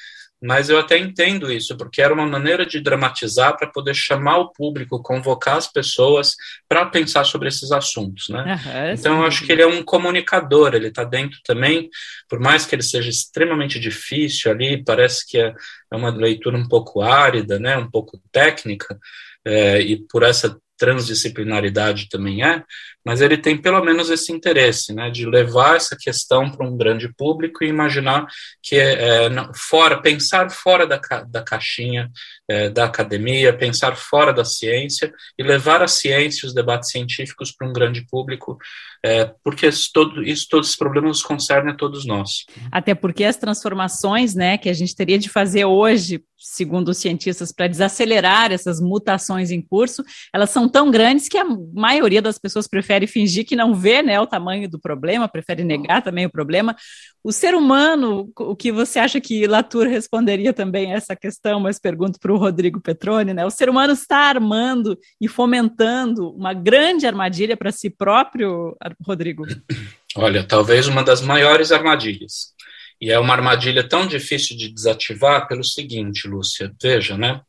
mas 0.43 0.69
eu 0.69 0.79
até 0.79 0.99
entendo 0.99 1.53
isso, 1.53 1.77
porque 1.77 2.03
era 2.03 2.13
uma 2.13 2.27
maneira 2.27 2.67
de 2.67 2.81
dramatizar 2.81 3.57
para 3.57 3.69
poder 3.69 3.95
chamar 3.95 4.39
o 4.39 4.53
público, 4.53 5.01
convocar 5.01 5.57
as 5.57 5.71
pessoas 5.71 6.35
para 6.69 6.85
pensar 6.87 7.25
sobre 7.25 7.49
esses 7.49 7.71
assuntos, 7.71 8.29
né? 8.29 8.43
Uhum, 8.43 8.93
então, 8.93 9.21
eu 9.21 9.27
acho 9.27 9.47
que 9.47 9.53
ele 9.53 9.63
é 9.63 9.67
um 9.67 9.85
comunicador, 9.85 10.75
ele 10.75 10.89
está 10.89 11.05
dentro 11.05 11.39
também, 11.45 11.89
por 12.29 12.41
mais 12.41 12.67
que 12.67 12.75
ele 12.75 12.83
seja 12.83 13.09
extremamente 13.09 13.79
difícil 13.79 14.51
ali, 14.51 14.83
parece 14.83 15.25
que 15.27 15.39
é, 15.39 15.55
é 15.93 15.97
uma 15.97 16.11
leitura 16.11 16.57
um 16.57 16.67
pouco 16.67 17.03
árida, 17.03 17.61
né? 17.61 17.77
Um 17.77 17.89
pouco 17.89 18.21
técnica, 18.33 18.99
é, 19.45 19.81
e 19.81 19.97
por 20.09 20.25
essa 20.25 20.59
transdisciplinaridade 20.77 22.09
também 22.09 22.45
é, 22.45 22.65
mas 23.05 23.21
ele 23.21 23.37
tem 23.37 23.57
pelo 23.57 23.83
menos 23.85 24.11
esse 24.11 24.33
interesse, 24.33 24.95
né, 24.95 25.11
de 25.11 25.27
levar 25.27 25.77
essa 25.77 25.97
questão 25.99 26.51
para 26.51 26.67
um 26.67 26.77
grande 26.77 27.13
público 27.15 27.65
e 27.65 27.69
imaginar 27.69 28.27
que 28.63 28.77
é, 28.77 29.27
é 29.27 29.31
fora, 29.55 30.01
pensar 30.01 30.51
fora 30.51 30.87
da, 30.87 31.01
da 31.27 31.43
caixinha 31.43 32.11
é, 32.49 32.69
da 32.69 32.85
academia, 32.85 33.57
pensar 33.57 33.97
fora 33.97 34.33
da 34.33 34.45
ciência 34.45 35.13
e 35.39 35.43
levar 35.43 35.83
a 35.83 35.89
ciência, 35.89 36.47
os 36.47 36.55
debates 36.55 36.91
científicos 36.91 37.53
para 37.53 37.69
um 37.69 37.73
grande 37.73 38.07
público, 38.07 38.59
é, 39.05 39.33
porque 39.43 39.67
isso, 39.67 39.91
todo, 39.93 40.23
isso, 40.23 40.47
todos 40.51 40.71
os 40.71 40.77
problemas 40.77 41.23
concernem 41.23 41.73
a 41.73 41.77
todos 41.77 42.07
nós. 42.07 42.45
Até 42.71 42.95
porque 42.95 43.25
as 43.25 43.37
transformações, 43.37 44.35
né, 44.35 44.59
que 44.59 44.69
a 44.69 44.73
gente 44.73 44.95
teria 44.95 45.19
de 45.19 45.29
fazer 45.29 45.65
hoje 45.65 46.23
segundo 46.43 46.89
os 46.89 46.99
cientistas, 46.99 47.53
para 47.53 47.69
desacelerar 47.69 48.53
essas 48.53 48.81
mutações 48.81 49.51
em 49.51 49.63
curso, 49.63 50.03
elas 50.35 50.51
são 50.51 50.69
tão 50.69 50.91
grandes 50.91 51.29
que 51.29 51.39
a 51.39 51.45
maioria 51.45 52.21
das 52.21 52.39
pessoas 52.39 52.67
prefere 52.67 52.92
fingir 53.07 53.45
que 53.47 53.57
não 53.57 53.75
vê 53.75 54.03
né, 54.03 54.21
o 54.21 54.27
tamanho 54.27 54.69
do 54.69 54.79
problema, 54.79 55.29
prefere 55.29 55.65
negar 55.65 56.03
também 56.03 56.27
o 56.27 56.31
problema. 56.31 56.77
O 57.25 57.33
ser 57.33 57.55
humano, 57.55 58.31
o 58.37 58.57
que 58.57 58.73
você 58.73 58.99
acha 58.99 59.21
que 59.21 59.47
Latour 59.47 59.87
responderia 59.87 60.53
também 60.53 60.93
a 60.93 60.97
essa 60.97 61.15
questão, 61.15 61.61
mas 61.61 61.79
pergunto 61.79 62.19
para 62.19 62.33
o 62.33 62.37
Rodrigo 62.37 62.81
Petroni, 62.81 63.33
né? 63.33 63.45
O 63.47 63.51
ser 63.51 63.69
humano 63.69 63.93
está 63.93 64.19
armando 64.19 64.99
e 65.21 65.29
fomentando 65.29 66.31
uma 66.31 66.53
grande 66.53 67.07
armadilha 67.07 67.57
para 67.57 67.73
si 67.73 67.89
próprio, 67.89 68.77
Rodrigo? 69.07 69.45
Olha, 70.17 70.45
talvez 70.45 70.87
uma 70.87 71.03
das 71.03 71.23
maiores 71.23 71.73
armadilhas. 71.73 72.53
E 73.01 73.11
é 73.11 73.19
uma 73.19 73.35
armadilha 73.35 73.83
tão 73.89 74.07
difícil 74.07 74.57
de 74.57 74.69
desativar 74.69 75.49
pelo 75.49 75.65
seguinte, 75.65 76.29
Lúcia, 76.29 76.73
veja, 76.81 77.17
né? 77.17 77.41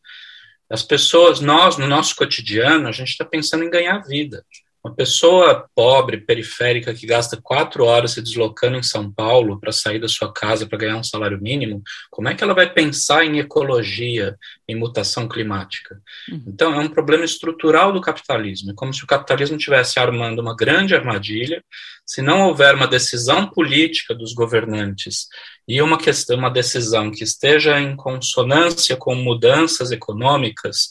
As 0.70 0.82
pessoas, 0.82 1.40
nós, 1.40 1.78
no 1.78 1.86
nosso 1.86 2.16
cotidiano, 2.16 2.88
a 2.88 2.92
gente 2.92 3.10
está 3.10 3.24
pensando 3.24 3.64
em 3.64 3.70
ganhar 3.70 4.00
vida. 4.00 4.44
Uma 4.86 4.94
pessoa 4.94 5.66
pobre, 5.74 6.18
periférica, 6.18 6.94
que 6.94 7.08
gasta 7.08 7.40
quatro 7.42 7.86
horas 7.86 8.12
se 8.12 8.22
deslocando 8.22 8.78
em 8.78 8.84
São 8.84 9.10
Paulo 9.10 9.58
para 9.58 9.72
sair 9.72 9.98
da 9.98 10.10
sua 10.10 10.34
casa 10.34 10.68
para 10.68 10.78
ganhar 10.78 10.98
um 10.98 11.04
salário 11.04 11.42
mínimo, 11.42 11.82
como 12.12 12.28
é 12.28 12.36
que 12.36 12.44
ela 12.44 12.54
vai 12.54 12.70
pensar 12.70 13.24
em 13.24 13.40
ecologia, 13.40 14.36
em 14.68 14.76
mutação 14.76 15.26
climática? 15.26 16.02
Uhum. 16.30 16.44
Então, 16.48 16.74
é 16.74 16.80
um 16.80 16.90
problema 16.90 17.24
estrutural 17.24 17.94
do 17.94 18.02
capitalismo. 18.02 18.72
É 18.72 18.74
como 18.76 18.94
se 18.94 19.06
o 19.06 19.08
capitalismo 19.08 19.56
estivesse 19.56 20.00
armando 20.00 20.42
uma 20.42 20.54
grande 20.54 20.94
armadilha. 20.94 21.64
Se 22.06 22.22
não 22.22 22.48
houver 22.48 22.76
uma 22.76 22.88
decisão 22.88 23.48
política 23.48 24.14
dos 24.14 24.34
governantes 24.34 25.28
e 25.66 25.82
uma, 25.82 25.98
questão, 25.98 26.38
uma 26.38 26.50
decisão 26.50 27.10
que 27.10 27.24
esteja 27.24 27.80
em 27.80 27.96
consonância 27.96 28.98
com 28.98 29.16
mudanças 29.16 29.92
econômicas, 29.92 30.90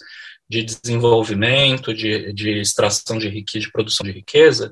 de 0.49 0.63
desenvolvimento, 0.63 1.95
de, 1.95 2.33
de 2.33 2.61
extração 2.61 3.19
de 3.19 3.29
riqueza, 3.29 3.67
de 3.67 3.73
produção 3.73 4.05
de 4.05 4.13
riqueza, 4.13 4.71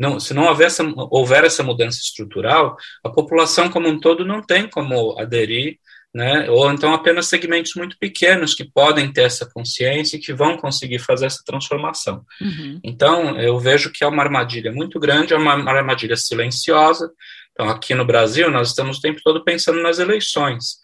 não, 0.00 0.18
se 0.18 0.32
não 0.32 0.46
houver 0.46 0.68
essa, 0.68 0.82
houver 1.10 1.44
essa 1.44 1.62
mudança 1.62 1.98
estrutural, 1.98 2.74
a 3.04 3.10
população 3.10 3.68
como 3.68 3.86
um 3.86 4.00
todo 4.00 4.24
não 4.24 4.40
tem 4.40 4.66
como 4.66 5.14
aderir, 5.20 5.78
né? 6.12 6.48
ou 6.48 6.72
então 6.72 6.94
apenas 6.94 7.26
segmentos 7.26 7.74
muito 7.76 7.98
pequenos 7.98 8.54
que 8.54 8.64
podem 8.64 9.12
ter 9.12 9.24
essa 9.24 9.44
consciência 9.44 10.16
e 10.16 10.18
que 10.18 10.32
vão 10.32 10.56
conseguir 10.56 11.00
fazer 11.00 11.26
essa 11.26 11.42
transformação. 11.44 12.24
Uhum. 12.40 12.80
Então, 12.82 13.38
eu 13.38 13.58
vejo 13.58 13.92
que 13.92 14.02
é 14.02 14.06
uma 14.06 14.22
armadilha 14.22 14.72
muito 14.72 14.98
grande, 14.98 15.34
é 15.34 15.36
uma, 15.36 15.52
armadilha 15.52 16.16
silenciosa. 16.16 17.12
Então, 17.52 17.68
aqui 17.68 17.94
no 17.94 18.06
Brasil, 18.06 18.50
nós 18.50 18.68
estamos 18.68 18.96
o 18.96 19.02
tempo 19.02 19.20
todo 19.22 19.44
pensando 19.44 19.82
nas 19.82 19.98
eleições. 19.98 20.78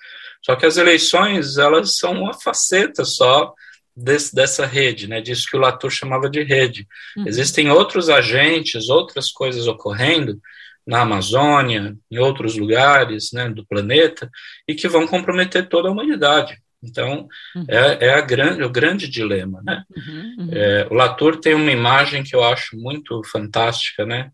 Só 0.44 0.54
que 0.54 0.66
as 0.66 0.76
eleições, 0.76 1.56
elas 1.56 1.96
são 1.96 2.12
uma 2.12 2.34
faceta 2.34 3.02
só 3.02 3.54
desse, 3.96 4.34
dessa 4.34 4.66
rede, 4.66 5.08
né, 5.08 5.20
disso 5.20 5.46
que 5.50 5.56
o 5.56 5.60
Latour 5.60 5.90
chamava 5.90 6.28
de 6.28 6.42
rede. 6.42 6.86
Uhum. 7.16 7.26
Existem 7.26 7.70
outros 7.70 8.10
agentes, 8.10 8.88
outras 8.88 9.30
coisas 9.30 9.66
ocorrendo 9.66 10.38
na 10.86 11.00
Amazônia, 11.00 11.96
em 12.10 12.18
outros 12.18 12.56
lugares 12.56 13.32
né, 13.32 13.48
do 13.48 13.66
planeta, 13.66 14.30
e 14.68 14.74
que 14.74 14.86
vão 14.86 15.06
comprometer 15.06 15.68
toda 15.68 15.88
a 15.88 15.92
humanidade. 15.92 16.56
Então, 16.82 17.26
uhum. 17.54 17.64
é, 17.68 18.08
é, 18.08 18.22
grande, 18.22 18.62
o 18.62 18.70
grande 18.70 19.08
dilema, 19.08 19.60
né? 19.64 19.82
Uhum, 19.96 20.36
uhum. 20.38 20.48
É, 20.52 20.86
o 20.90 20.94
Latour 20.94 21.40
tem 21.40 21.54
uma 21.54 21.72
imagem 21.72 22.22
que 22.22 22.36
eu 22.36 22.44
acho 22.44 22.76
muito 22.76 23.20
fantástica, 23.24 24.04
né? 24.04 24.30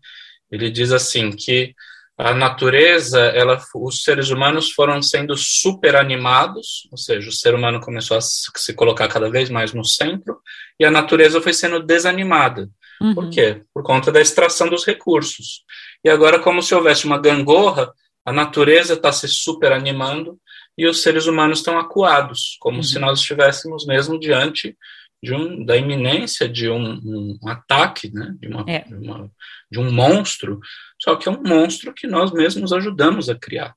Ele 0.51 0.69
diz 0.69 0.91
assim 0.91 1.31
que 1.31 1.73
a 2.17 2.33
natureza, 2.33 3.19
ela, 3.19 3.59
os 3.75 4.03
seres 4.03 4.29
humanos 4.29 4.71
foram 4.71 5.01
sendo 5.01 5.35
super 5.35 5.95
animados, 5.95 6.87
ou 6.91 6.97
seja, 6.97 7.27
o 7.27 7.31
ser 7.31 7.55
humano 7.55 7.81
começou 7.81 8.17
a 8.17 8.21
se 8.21 8.73
colocar 8.73 9.07
cada 9.07 9.29
vez 9.29 9.49
mais 9.49 9.73
no 9.73 9.83
centro, 9.83 10.39
e 10.79 10.85
a 10.85 10.91
natureza 10.91 11.41
foi 11.41 11.53
sendo 11.53 11.81
desanimada. 11.81 12.69
Uhum. 13.01 13.15
Por 13.15 13.29
quê? 13.29 13.61
Por 13.73 13.83
conta 13.83 14.11
da 14.11 14.21
extração 14.21 14.69
dos 14.69 14.85
recursos. 14.85 15.63
E 16.03 16.09
agora, 16.09 16.39
como 16.39 16.61
se 16.61 16.75
houvesse 16.75 17.05
uma 17.05 17.17
gangorra, 17.17 17.91
a 18.25 18.31
natureza 18.31 18.93
está 18.93 19.11
se 19.11 19.27
super 19.27 19.71
animando 19.71 20.39
e 20.77 20.87
os 20.87 21.01
seres 21.01 21.25
humanos 21.25 21.59
estão 21.59 21.77
acuados, 21.77 22.57
como 22.59 22.77
uhum. 22.77 22.83
se 22.83 22.99
nós 22.99 23.19
estivéssemos 23.19 23.85
mesmo 23.85 24.19
diante 24.19 24.77
de 25.21 25.33
um, 25.33 25.63
da 25.63 25.77
iminência 25.77 26.49
de 26.49 26.69
um, 26.69 26.99
um 27.03 27.47
ataque, 27.47 28.13
né, 28.13 28.35
de, 28.39 28.47
uma, 28.49 28.65
é. 28.67 28.79
de, 28.79 28.95
uma, 28.95 29.31
de 29.71 29.79
um 29.79 29.89
monstro, 29.89 30.59
só 31.03 31.17
que 31.17 31.27
é 31.27 31.31
um 31.31 31.43
monstro 31.43 31.93
que 31.93 32.07
nós 32.07 32.31
mesmos 32.31 32.71
ajudamos 32.71 33.27
a 33.27 33.35
criar. 33.35 33.75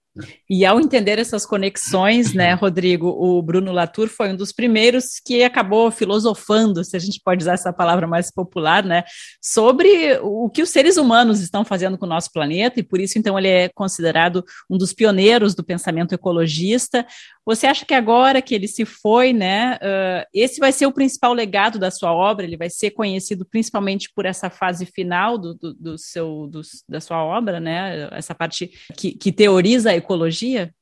E 0.49 0.64
ao 0.64 0.80
entender 0.80 1.18
essas 1.18 1.45
conexões, 1.45 2.33
né, 2.33 2.54
Rodrigo, 2.54 3.09
o 3.09 3.42
Bruno 3.42 3.73
Latour 3.73 4.09
foi 4.09 4.30
um 4.30 4.37
dos 4.37 4.52
primeiros 4.52 5.21
que 5.25 5.42
acabou 5.42 5.90
filosofando, 5.90 6.83
se 6.85 6.97
a 6.97 7.00
gente 7.00 7.21
pode 7.23 7.42
usar 7.42 7.54
essa 7.54 7.73
palavra 7.73 8.06
mais 8.06 8.33
popular, 8.33 8.85
né, 8.85 9.04
sobre 9.42 10.18
o 10.23 10.49
que 10.49 10.62
os 10.62 10.71
seres 10.71 10.97
humanos 10.97 11.40
estão 11.40 11.64
fazendo 11.64 11.99
com 11.99 12.06
o 12.06 12.09
nosso 12.09 12.30
planeta, 12.33 12.80
e 12.80 12.83
por 12.83 13.00
isso, 13.00 13.18
então, 13.18 13.38
ele 13.38 13.49
é 13.49 13.68
considerado 13.75 14.45
um 14.71 14.78
dos 14.78 14.92
pioneiros 14.92 15.54
do 15.54 15.64
pensamento 15.64 16.14
ecologista. 16.14 17.06
Você 17.45 17.66
acha 17.66 17.85
que 17.85 17.95
agora 17.95 18.40
que 18.40 18.54
ele 18.54 18.68
se 18.68 18.85
foi, 18.85 19.33
né, 19.33 19.75
uh, 19.76 20.26
esse 20.33 20.59
vai 20.59 20.73
ser 20.73 20.87
o 20.87 20.92
principal 20.92 21.33
legado 21.33 21.78
da 21.78 21.90
sua 21.90 22.12
obra? 22.12 22.47
Ele 22.47 22.56
vai 22.56 22.71
ser 22.71 22.90
conhecido 22.92 23.45
principalmente 23.45 24.11
por 24.14 24.25
essa 24.25 24.49
fase 24.49 24.87
final 24.87 25.37
do, 25.37 25.54
do, 25.54 25.75
do 25.75 25.99
seu, 25.99 26.49
do, 26.49 26.61
da 26.88 27.00
sua 27.00 27.15
obra, 27.25 27.61
né, 27.61 28.08
essa 28.12 28.35
parte 28.35 28.70
que, 28.96 29.12
que 29.12 29.32
teoriza 29.32 29.90
a 29.90 29.96
ecologia? 29.96 30.73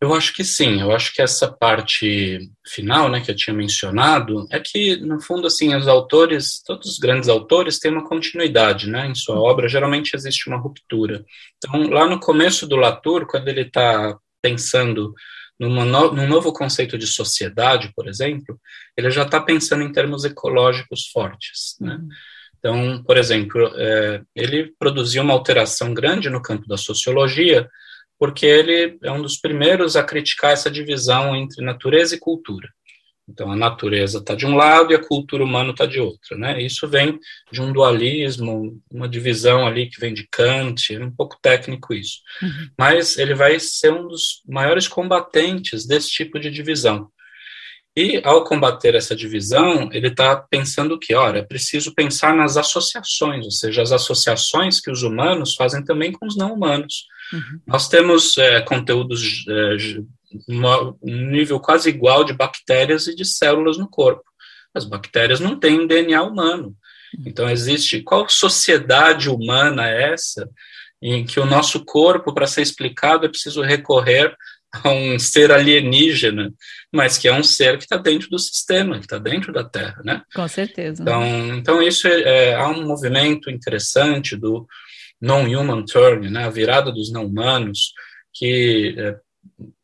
Eu 0.00 0.12
acho 0.12 0.34
que 0.34 0.44
sim, 0.44 0.82
eu 0.82 0.92
acho 0.92 1.14
que 1.14 1.22
essa 1.22 1.50
parte 1.50 2.50
final, 2.66 3.08
né, 3.08 3.22
que 3.22 3.30
eu 3.30 3.36
tinha 3.36 3.54
mencionado, 3.54 4.46
é 4.50 4.60
que, 4.60 4.96
no 4.96 5.20
fundo, 5.20 5.46
assim, 5.46 5.74
os 5.74 5.88
autores, 5.88 6.62
todos 6.62 6.90
os 6.90 6.98
grandes 6.98 7.28
autores 7.28 7.78
têm 7.78 7.90
uma 7.90 8.06
continuidade, 8.06 8.90
né, 8.90 9.06
em 9.06 9.14
sua 9.14 9.40
obra, 9.40 9.68
geralmente 9.68 10.14
existe 10.14 10.48
uma 10.48 10.58
ruptura. 10.58 11.24
Então, 11.56 11.88
lá 11.88 12.06
no 12.06 12.20
começo 12.20 12.66
do 12.66 12.76
Latour, 12.76 13.26
quando 13.26 13.48
ele 13.48 13.62
está 13.62 14.18
pensando 14.42 15.14
numa 15.58 15.84
no, 15.84 16.12
num 16.12 16.28
novo 16.28 16.52
conceito 16.52 16.98
de 16.98 17.06
sociedade, 17.06 17.92
por 17.94 18.06
exemplo, 18.06 18.60
ele 18.96 19.10
já 19.10 19.22
está 19.22 19.40
pensando 19.40 19.84
em 19.84 19.92
termos 19.92 20.24
ecológicos 20.24 21.08
fortes, 21.12 21.76
né. 21.80 21.94
Uhum. 21.94 22.08
Então, 22.64 23.02
por 23.02 23.18
exemplo, 23.18 23.70
é, 23.76 24.22
ele 24.34 24.72
produziu 24.78 25.22
uma 25.22 25.34
alteração 25.34 25.92
grande 25.92 26.30
no 26.30 26.40
campo 26.40 26.66
da 26.66 26.78
sociologia, 26.78 27.68
porque 28.18 28.46
ele 28.46 28.96
é 29.02 29.12
um 29.12 29.20
dos 29.20 29.36
primeiros 29.36 29.96
a 29.96 30.02
criticar 30.02 30.52
essa 30.52 30.70
divisão 30.70 31.36
entre 31.36 31.62
natureza 31.62 32.14
e 32.14 32.18
cultura. 32.18 32.66
Então, 33.28 33.52
a 33.52 33.56
natureza 33.56 34.16
está 34.16 34.34
de 34.34 34.46
um 34.46 34.54
lado 34.54 34.92
e 34.92 34.96
a 34.96 35.02
cultura 35.02 35.44
humana 35.44 35.72
está 35.72 35.84
de 35.84 36.00
outro. 36.00 36.38
Né? 36.38 36.62
Isso 36.62 36.88
vem 36.88 37.18
de 37.52 37.60
um 37.60 37.70
dualismo, 37.70 38.80
uma 38.90 39.08
divisão 39.08 39.66
ali 39.66 39.90
que 39.90 40.00
vem 40.00 40.14
de 40.14 40.26
Kant, 40.30 40.94
é 40.94 41.04
um 41.04 41.10
pouco 41.10 41.36
técnico 41.42 41.92
isso. 41.92 42.20
Uhum. 42.42 42.68
Mas 42.78 43.18
ele 43.18 43.34
vai 43.34 43.60
ser 43.60 43.92
um 43.92 44.08
dos 44.08 44.42
maiores 44.48 44.88
combatentes 44.88 45.86
desse 45.86 46.08
tipo 46.08 46.40
de 46.40 46.50
divisão. 46.50 47.10
E, 47.96 48.20
ao 48.24 48.42
combater 48.42 48.96
essa 48.96 49.14
divisão, 49.14 49.88
ele 49.92 50.08
está 50.08 50.36
pensando 50.36 50.98
que, 50.98 51.14
ora, 51.14 51.38
é 51.38 51.42
preciso 51.42 51.94
pensar 51.94 52.34
nas 52.34 52.56
associações, 52.56 53.44
ou 53.44 53.52
seja, 53.52 53.82
as 53.82 53.92
associações 53.92 54.80
que 54.80 54.90
os 54.90 55.04
humanos 55.04 55.54
fazem 55.54 55.84
também 55.84 56.10
com 56.10 56.26
os 56.26 56.36
não 56.36 56.54
humanos. 56.54 57.06
Uhum. 57.32 57.60
Nós 57.64 57.88
temos 57.88 58.36
é, 58.36 58.60
conteúdos, 58.62 59.44
é, 59.48 59.76
um 61.00 61.30
nível 61.30 61.60
quase 61.60 61.88
igual 61.88 62.24
de 62.24 62.32
bactérias 62.32 63.06
e 63.06 63.14
de 63.14 63.24
células 63.24 63.78
no 63.78 63.88
corpo. 63.88 64.24
As 64.74 64.84
bactérias 64.84 65.38
não 65.38 65.56
têm 65.56 65.86
DNA 65.86 66.20
humano. 66.20 66.74
Então, 67.24 67.48
existe. 67.48 68.02
Qual 68.02 68.28
sociedade 68.28 69.30
humana 69.30 69.88
é 69.88 70.12
essa 70.12 70.50
em 71.00 71.24
que 71.24 71.38
o 71.38 71.46
nosso 71.46 71.84
corpo, 71.84 72.34
para 72.34 72.46
ser 72.46 72.62
explicado, 72.62 73.26
é 73.26 73.28
preciso 73.28 73.62
recorrer 73.62 74.34
a 74.82 74.88
um 74.90 75.18
ser 75.18 75.52
alienígena, 75.52 76.52
mas 76.92 77.16
que 77.16 77.28
é 77.28 77.32
um 77.32 77.42
ser 77.42 77.78
que 77.78 77.84
está 77.84 77.96
dentro 77.96 78.28
do 78.28 78.38
sistema, 78.38 78.98
que 78.98 79.04
está 79.04 79.18
dentro 79.18 79.52
da 79.52 79.64
Terra, 79.64 80.00
né? 80.04 80.22
Com 80.34 80.48
certeza. 80.48 81.02
Então, 81.02 81.56
então 81.56 81.82
isso 81.82 82.08
é, 82.08 82.22
é, 82.22 82.54
há 82.54 82.68
um 82.68 82.86
movimento 82.86 83.50
interessante 83.50 84.36
do 84.36 84.66
non-human 85.20 85.84
turn, 85.84 86.28
né, 86.30 86.44
a 86.44 86.50
virada 86.50 86.92
dos 86.92 87.10
não-humanos, 87.10 87.92
que 88.32 88.94
é 88.98 89.16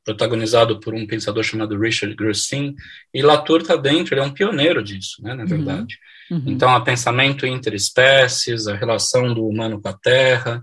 protagonizado 0.04 0.80
por 0.80 0.94
um 0.94 1.06
pensador 1.06 1.42
chamado 1.44 1.78
Richard 1.78 2.14
Grossin, 2.14 2.74
e 3.14 3.22
Latour 3.22 3.60
está 3.60 3.76
dentro, 3.76 4.14
ele 4.14 4.22
é 4.22 4.24
um 4.24 4.34
pioneiro 4.34 4.82
disso, 4.82 5.22
né, 5.22 5.34
na 5.34 5.42
uhum. 5.42 5.48
verdade. 5.48 5.98
Uhum. 6.30 6.38
Uhum. 6.38 6.44
Então, 6.46 6.74
o 6.76 6.84
pensamento 6.84 7.46
interespécies, 7.46 8.68
a 8.68 8.76
relação 8.76 9.34
do 9.34 9.46
humano 9.46 9.80
com 9.80 9.88
a 9.88 9.92
Terra. 9.92 10.62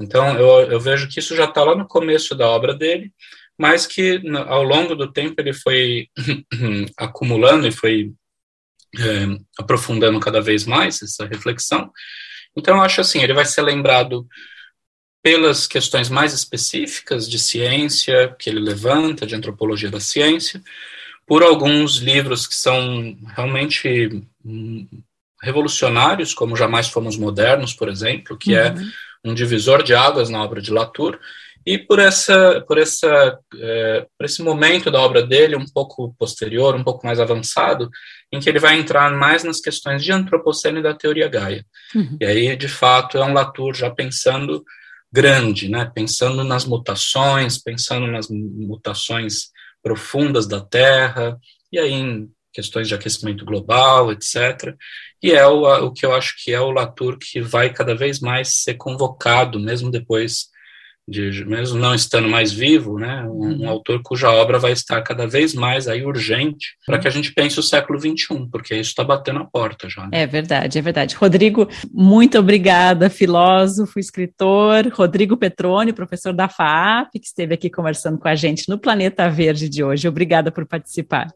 Então, 0.00 0.38
eu, 0.38 0.72
eu 0.72 0.80
vejo 0.80 1.06
que 1.08 1.18
isso 1.18 1.36
já 1.36 1.44
está 1.44 1.62
lá 1.62 1.76
no 1.76 1.86
começo 1.86 2.34
da 2.34 2.48
obra 2.48 2.74
dele, 2.74 3.12
mas 3.62 3.86
que 3.86 4.20
ao 4.48 4.64
longo 4.64 4.96
do 4.96 5.12
tempo 5.12 5.36
ele 5.38 5.52
foi 5.52 6.08
acumulando 6.98 7.68
e 7.68 7.70
foi 7.70 8.12
é, 8.98 9.38
aprofundando 9.56 10.18
cada 10.18 10.40
vez 10.40 10.66
mais 10.66 11.00
essa 11.00 11.24
reflexão, 11.24 11.90
então, 12.56 12.76
eu 12.76 12.82
acho 12.82 13.00
assim, 13.00 13.22
ele 13.22 13.32
vai 13.32 13.44
ser 13.44 13.62
lembrado 13.62 14.26
pelas 15.22 15.66
questões 15.66 16.08
mais 16.08 16.32
específicas 16.34 17.28
de 17.28 17.38
ciência 17.38 18.34
que 18.38 18.50
ele 18.50 18.60
levanta, 18.60 19.26
de 19.26 19.34
antropologia 19.34 19.90
da 19.90 20.00
ciência, 20.00 20.62
por 21.26 21.42
alguns 21.42 21.96
livros 21.96 22.46
que 22.46 22.54
são 22.54 23.16
realmente 23.34 24.22
hum, 24.44 24.86
revolucionários, 25.40 26.34
como 26.34 26.56
Jamais 26.56 26.88
Fomos 26.88 27.16
Modernos, 27.16 27.72
por 27.72 27.88
exemplo, 27.88 28.36
que 28.36 28.54
é 28.54 28.70
uhum. 28.70 28.90
é 29.24 29.30
um 29.30 29.34
divisor 29.34 29.82
de 29.82 29.94
águas 29.94 30.28
na 30.28 30.42
obra 30.42 30.60
de 30.60 30.72
Latour, 30.72 31.18
e 31.64 31.78
por 31.78 31.98
essa 31.98 32.60
por 32.66 32.78
essa 32.78 33.38
é, 33.56 34.06
por 34.18 34.24
esse 34.24 34.42
momento 34.42 34.90
da 34.90 35.00
obra 35.00 35.24
dele 35.24 35.56
um 35.56 35.64
pouco 35.64 36.14
posterior 36.18 36.74
um 36.74 36.84
pouco 36.84 37.06
mais 37.06 37.20
avançado 37.20 37.90
em 38.32 38.40
que 38.40 38.48
ele 38.48 38.58
vai 38.58 38.78
entrar 38.78 39.10
mais 39.12 39.44
nas 39.44 39.60
questões 39.60 40.02
de 40.02 40.12
antropoceno 40.12 40.78
e 40.78 40.82
da 40.82 40.94
teoria 40.94 41.28
Gaia. 41.28 41.64
Uhum. 41.94 42.16
e 42.20 42.24
aí 42.24 42.56
de 42.56 42.68
fato 42.68 43.16
é 43.16 43.24
um 43.24 43.32
Latour 43.32 43.74
já 43.74 43.90
pensando 43.90 44.64
grande 45.12 45.68
né? 45.68 45.90
Pensando 45.94 46.42
nas 46.42 46.64
mutações 46.64 47.58
pensando 47.58 48.06
nas 48.06 48.28
mutações 48.28 49.50
profundas 49.82 50.46
da 50.46 50.60
Terra 50.60 51.38
e 51.70 51.78
aí 51.78 51.92
em 51.92 52.28
questões 52.52 52.88
de 52.88 52.94
aquecimento 52.94 53.44
global 53.44 54.10
etc 54.10 54.74
e 55.22 55.30
é 55.30 55.46
o, 55.46 55.62
o 55.86 55.92
que 55.92 56.04
eu 56.04 56.12
acho 56.12 56.34
que 56.42 56.52
é 56.52 56.60
o 56.60 56.72
Latour 56.72 57.18
que 57.18 57.40
vai 57.40 57.72
cada 57.72 57.94
vez 57.94 58.18
mais 58.18 58.62
ser 58.62 58.74
convocado 58.74 59.60
mesmo 59.60 59.90
depois 59.90 60.51
de, 61.06 61.44
mesmo 61.44 61.78
não 61.78 61.94
estando 61.94 62.28
mais 62.28 62.52
vivo, 62.52 62.98
né, 62.98 63.24
um, 63.24 63.28
um, 63.28 63.60
uhum. 63.60 63.68
autor 63.68 64.00
cuja 64.02 64.30
obra 64.30 64.58
vai 64.58 64.72
estar 64.72 65.02
cada 65.02 65.26
vez 65.26 65.52
mais 65.52 65.88
aí 65.88 66.04
urgente 66.04 66.76
para 66.86 66.98
que 66.98 67.08
a 67.08 67.10
gente 67.10 67.32
pense 67.32 67.58
o 67.58 67.62
século 67.62 67.98
XXI, 67.98 68.48
porque 68.50 68.74
isso 68.74 68.90
está 68.90 69.02
batendo 69.02 69.40
a 69.40 69.44
porta 69.44 69.88
já. 69.88 70.02
Né? 70.02 70.10
É 70.12 70.26
verdade, 70.26 70.78
é 70.78 70.82
verdade. 70.82 71.16
Rodrigo, 71.16 71.68
muito 71.92 72.38
obrigada, 72.38 73.10
filósofo, 73.10 73.98
escritor, 73.98 74.88
Rodrigo 74.92 75.36
Petroni, 75.36 75.92
professor 75.92 76.32
da 76.32 76.48
FAAP, 76.48 77.10
que 77.14 77.26
esteve 77.26 77.54
aqui 77.54 77.68
conversando 77.68 78.18
com 78.18 78.28
a 78.28 78.34
gente 78.34 78.68
no 78.68 78.78
Planeta 78.78 79.28
Verde 79.28 79.68
de 79.68 79.82
hoje. 79.82 80.06
Obrigada 80.06 80.52
por 80.52 80.66
participar. 80.66 81.28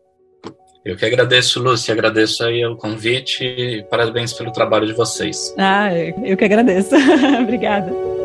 Eu 0.85 0.97
que 0.97 1.05
agradeço, 1.05 1.61
Lúcia, 1.61 1.93
agradeço 1.93 2.45
aí 2.45 2.65
o 2.65 2.77
convite 2.77 3.43
e 3.43 3.83
parabéns 3.91 4.33
pelo 4.33 4.53
trabalho 4.53 4.87
de 4.87 4.93
vocês. 4.93 5.53
Ah, 5.59 5.93
eu 5.93 6.37
que 6.37 6.45
agradeço. 6.45 6.95
Obrigada. 7.43 8.16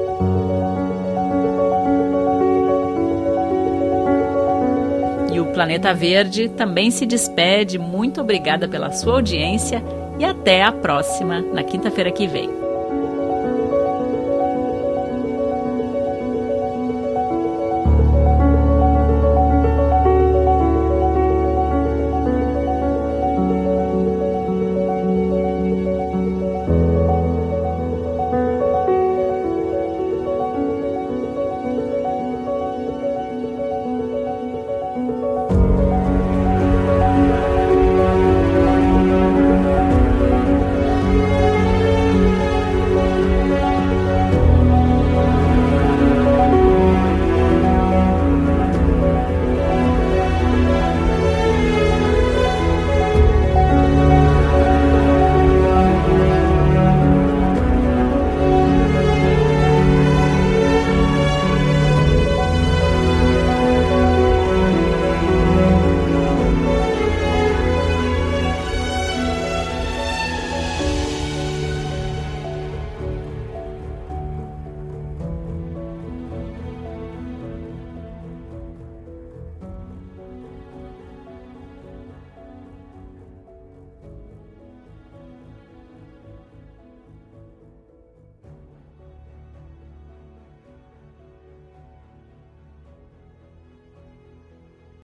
Planeta 5.53 5.93
Verde 5.93 6.49
também 6.49 6.89
se 6.91 7.05
despede. 7.05 7.77
Muito 7.77 8.21
obrigada 8.21 8.67
pela 8.67 8.91
sua 8.91 9.13
audiência 9.13 9.83
e 10.17 10.25
até 10.25 10.63
a 10.63 10.71
próxima, 10.71 11.41
na 11.41 11.63
quinta-feira 11.63 12.11
que 12.11 12.27
vem. 12.27 12.70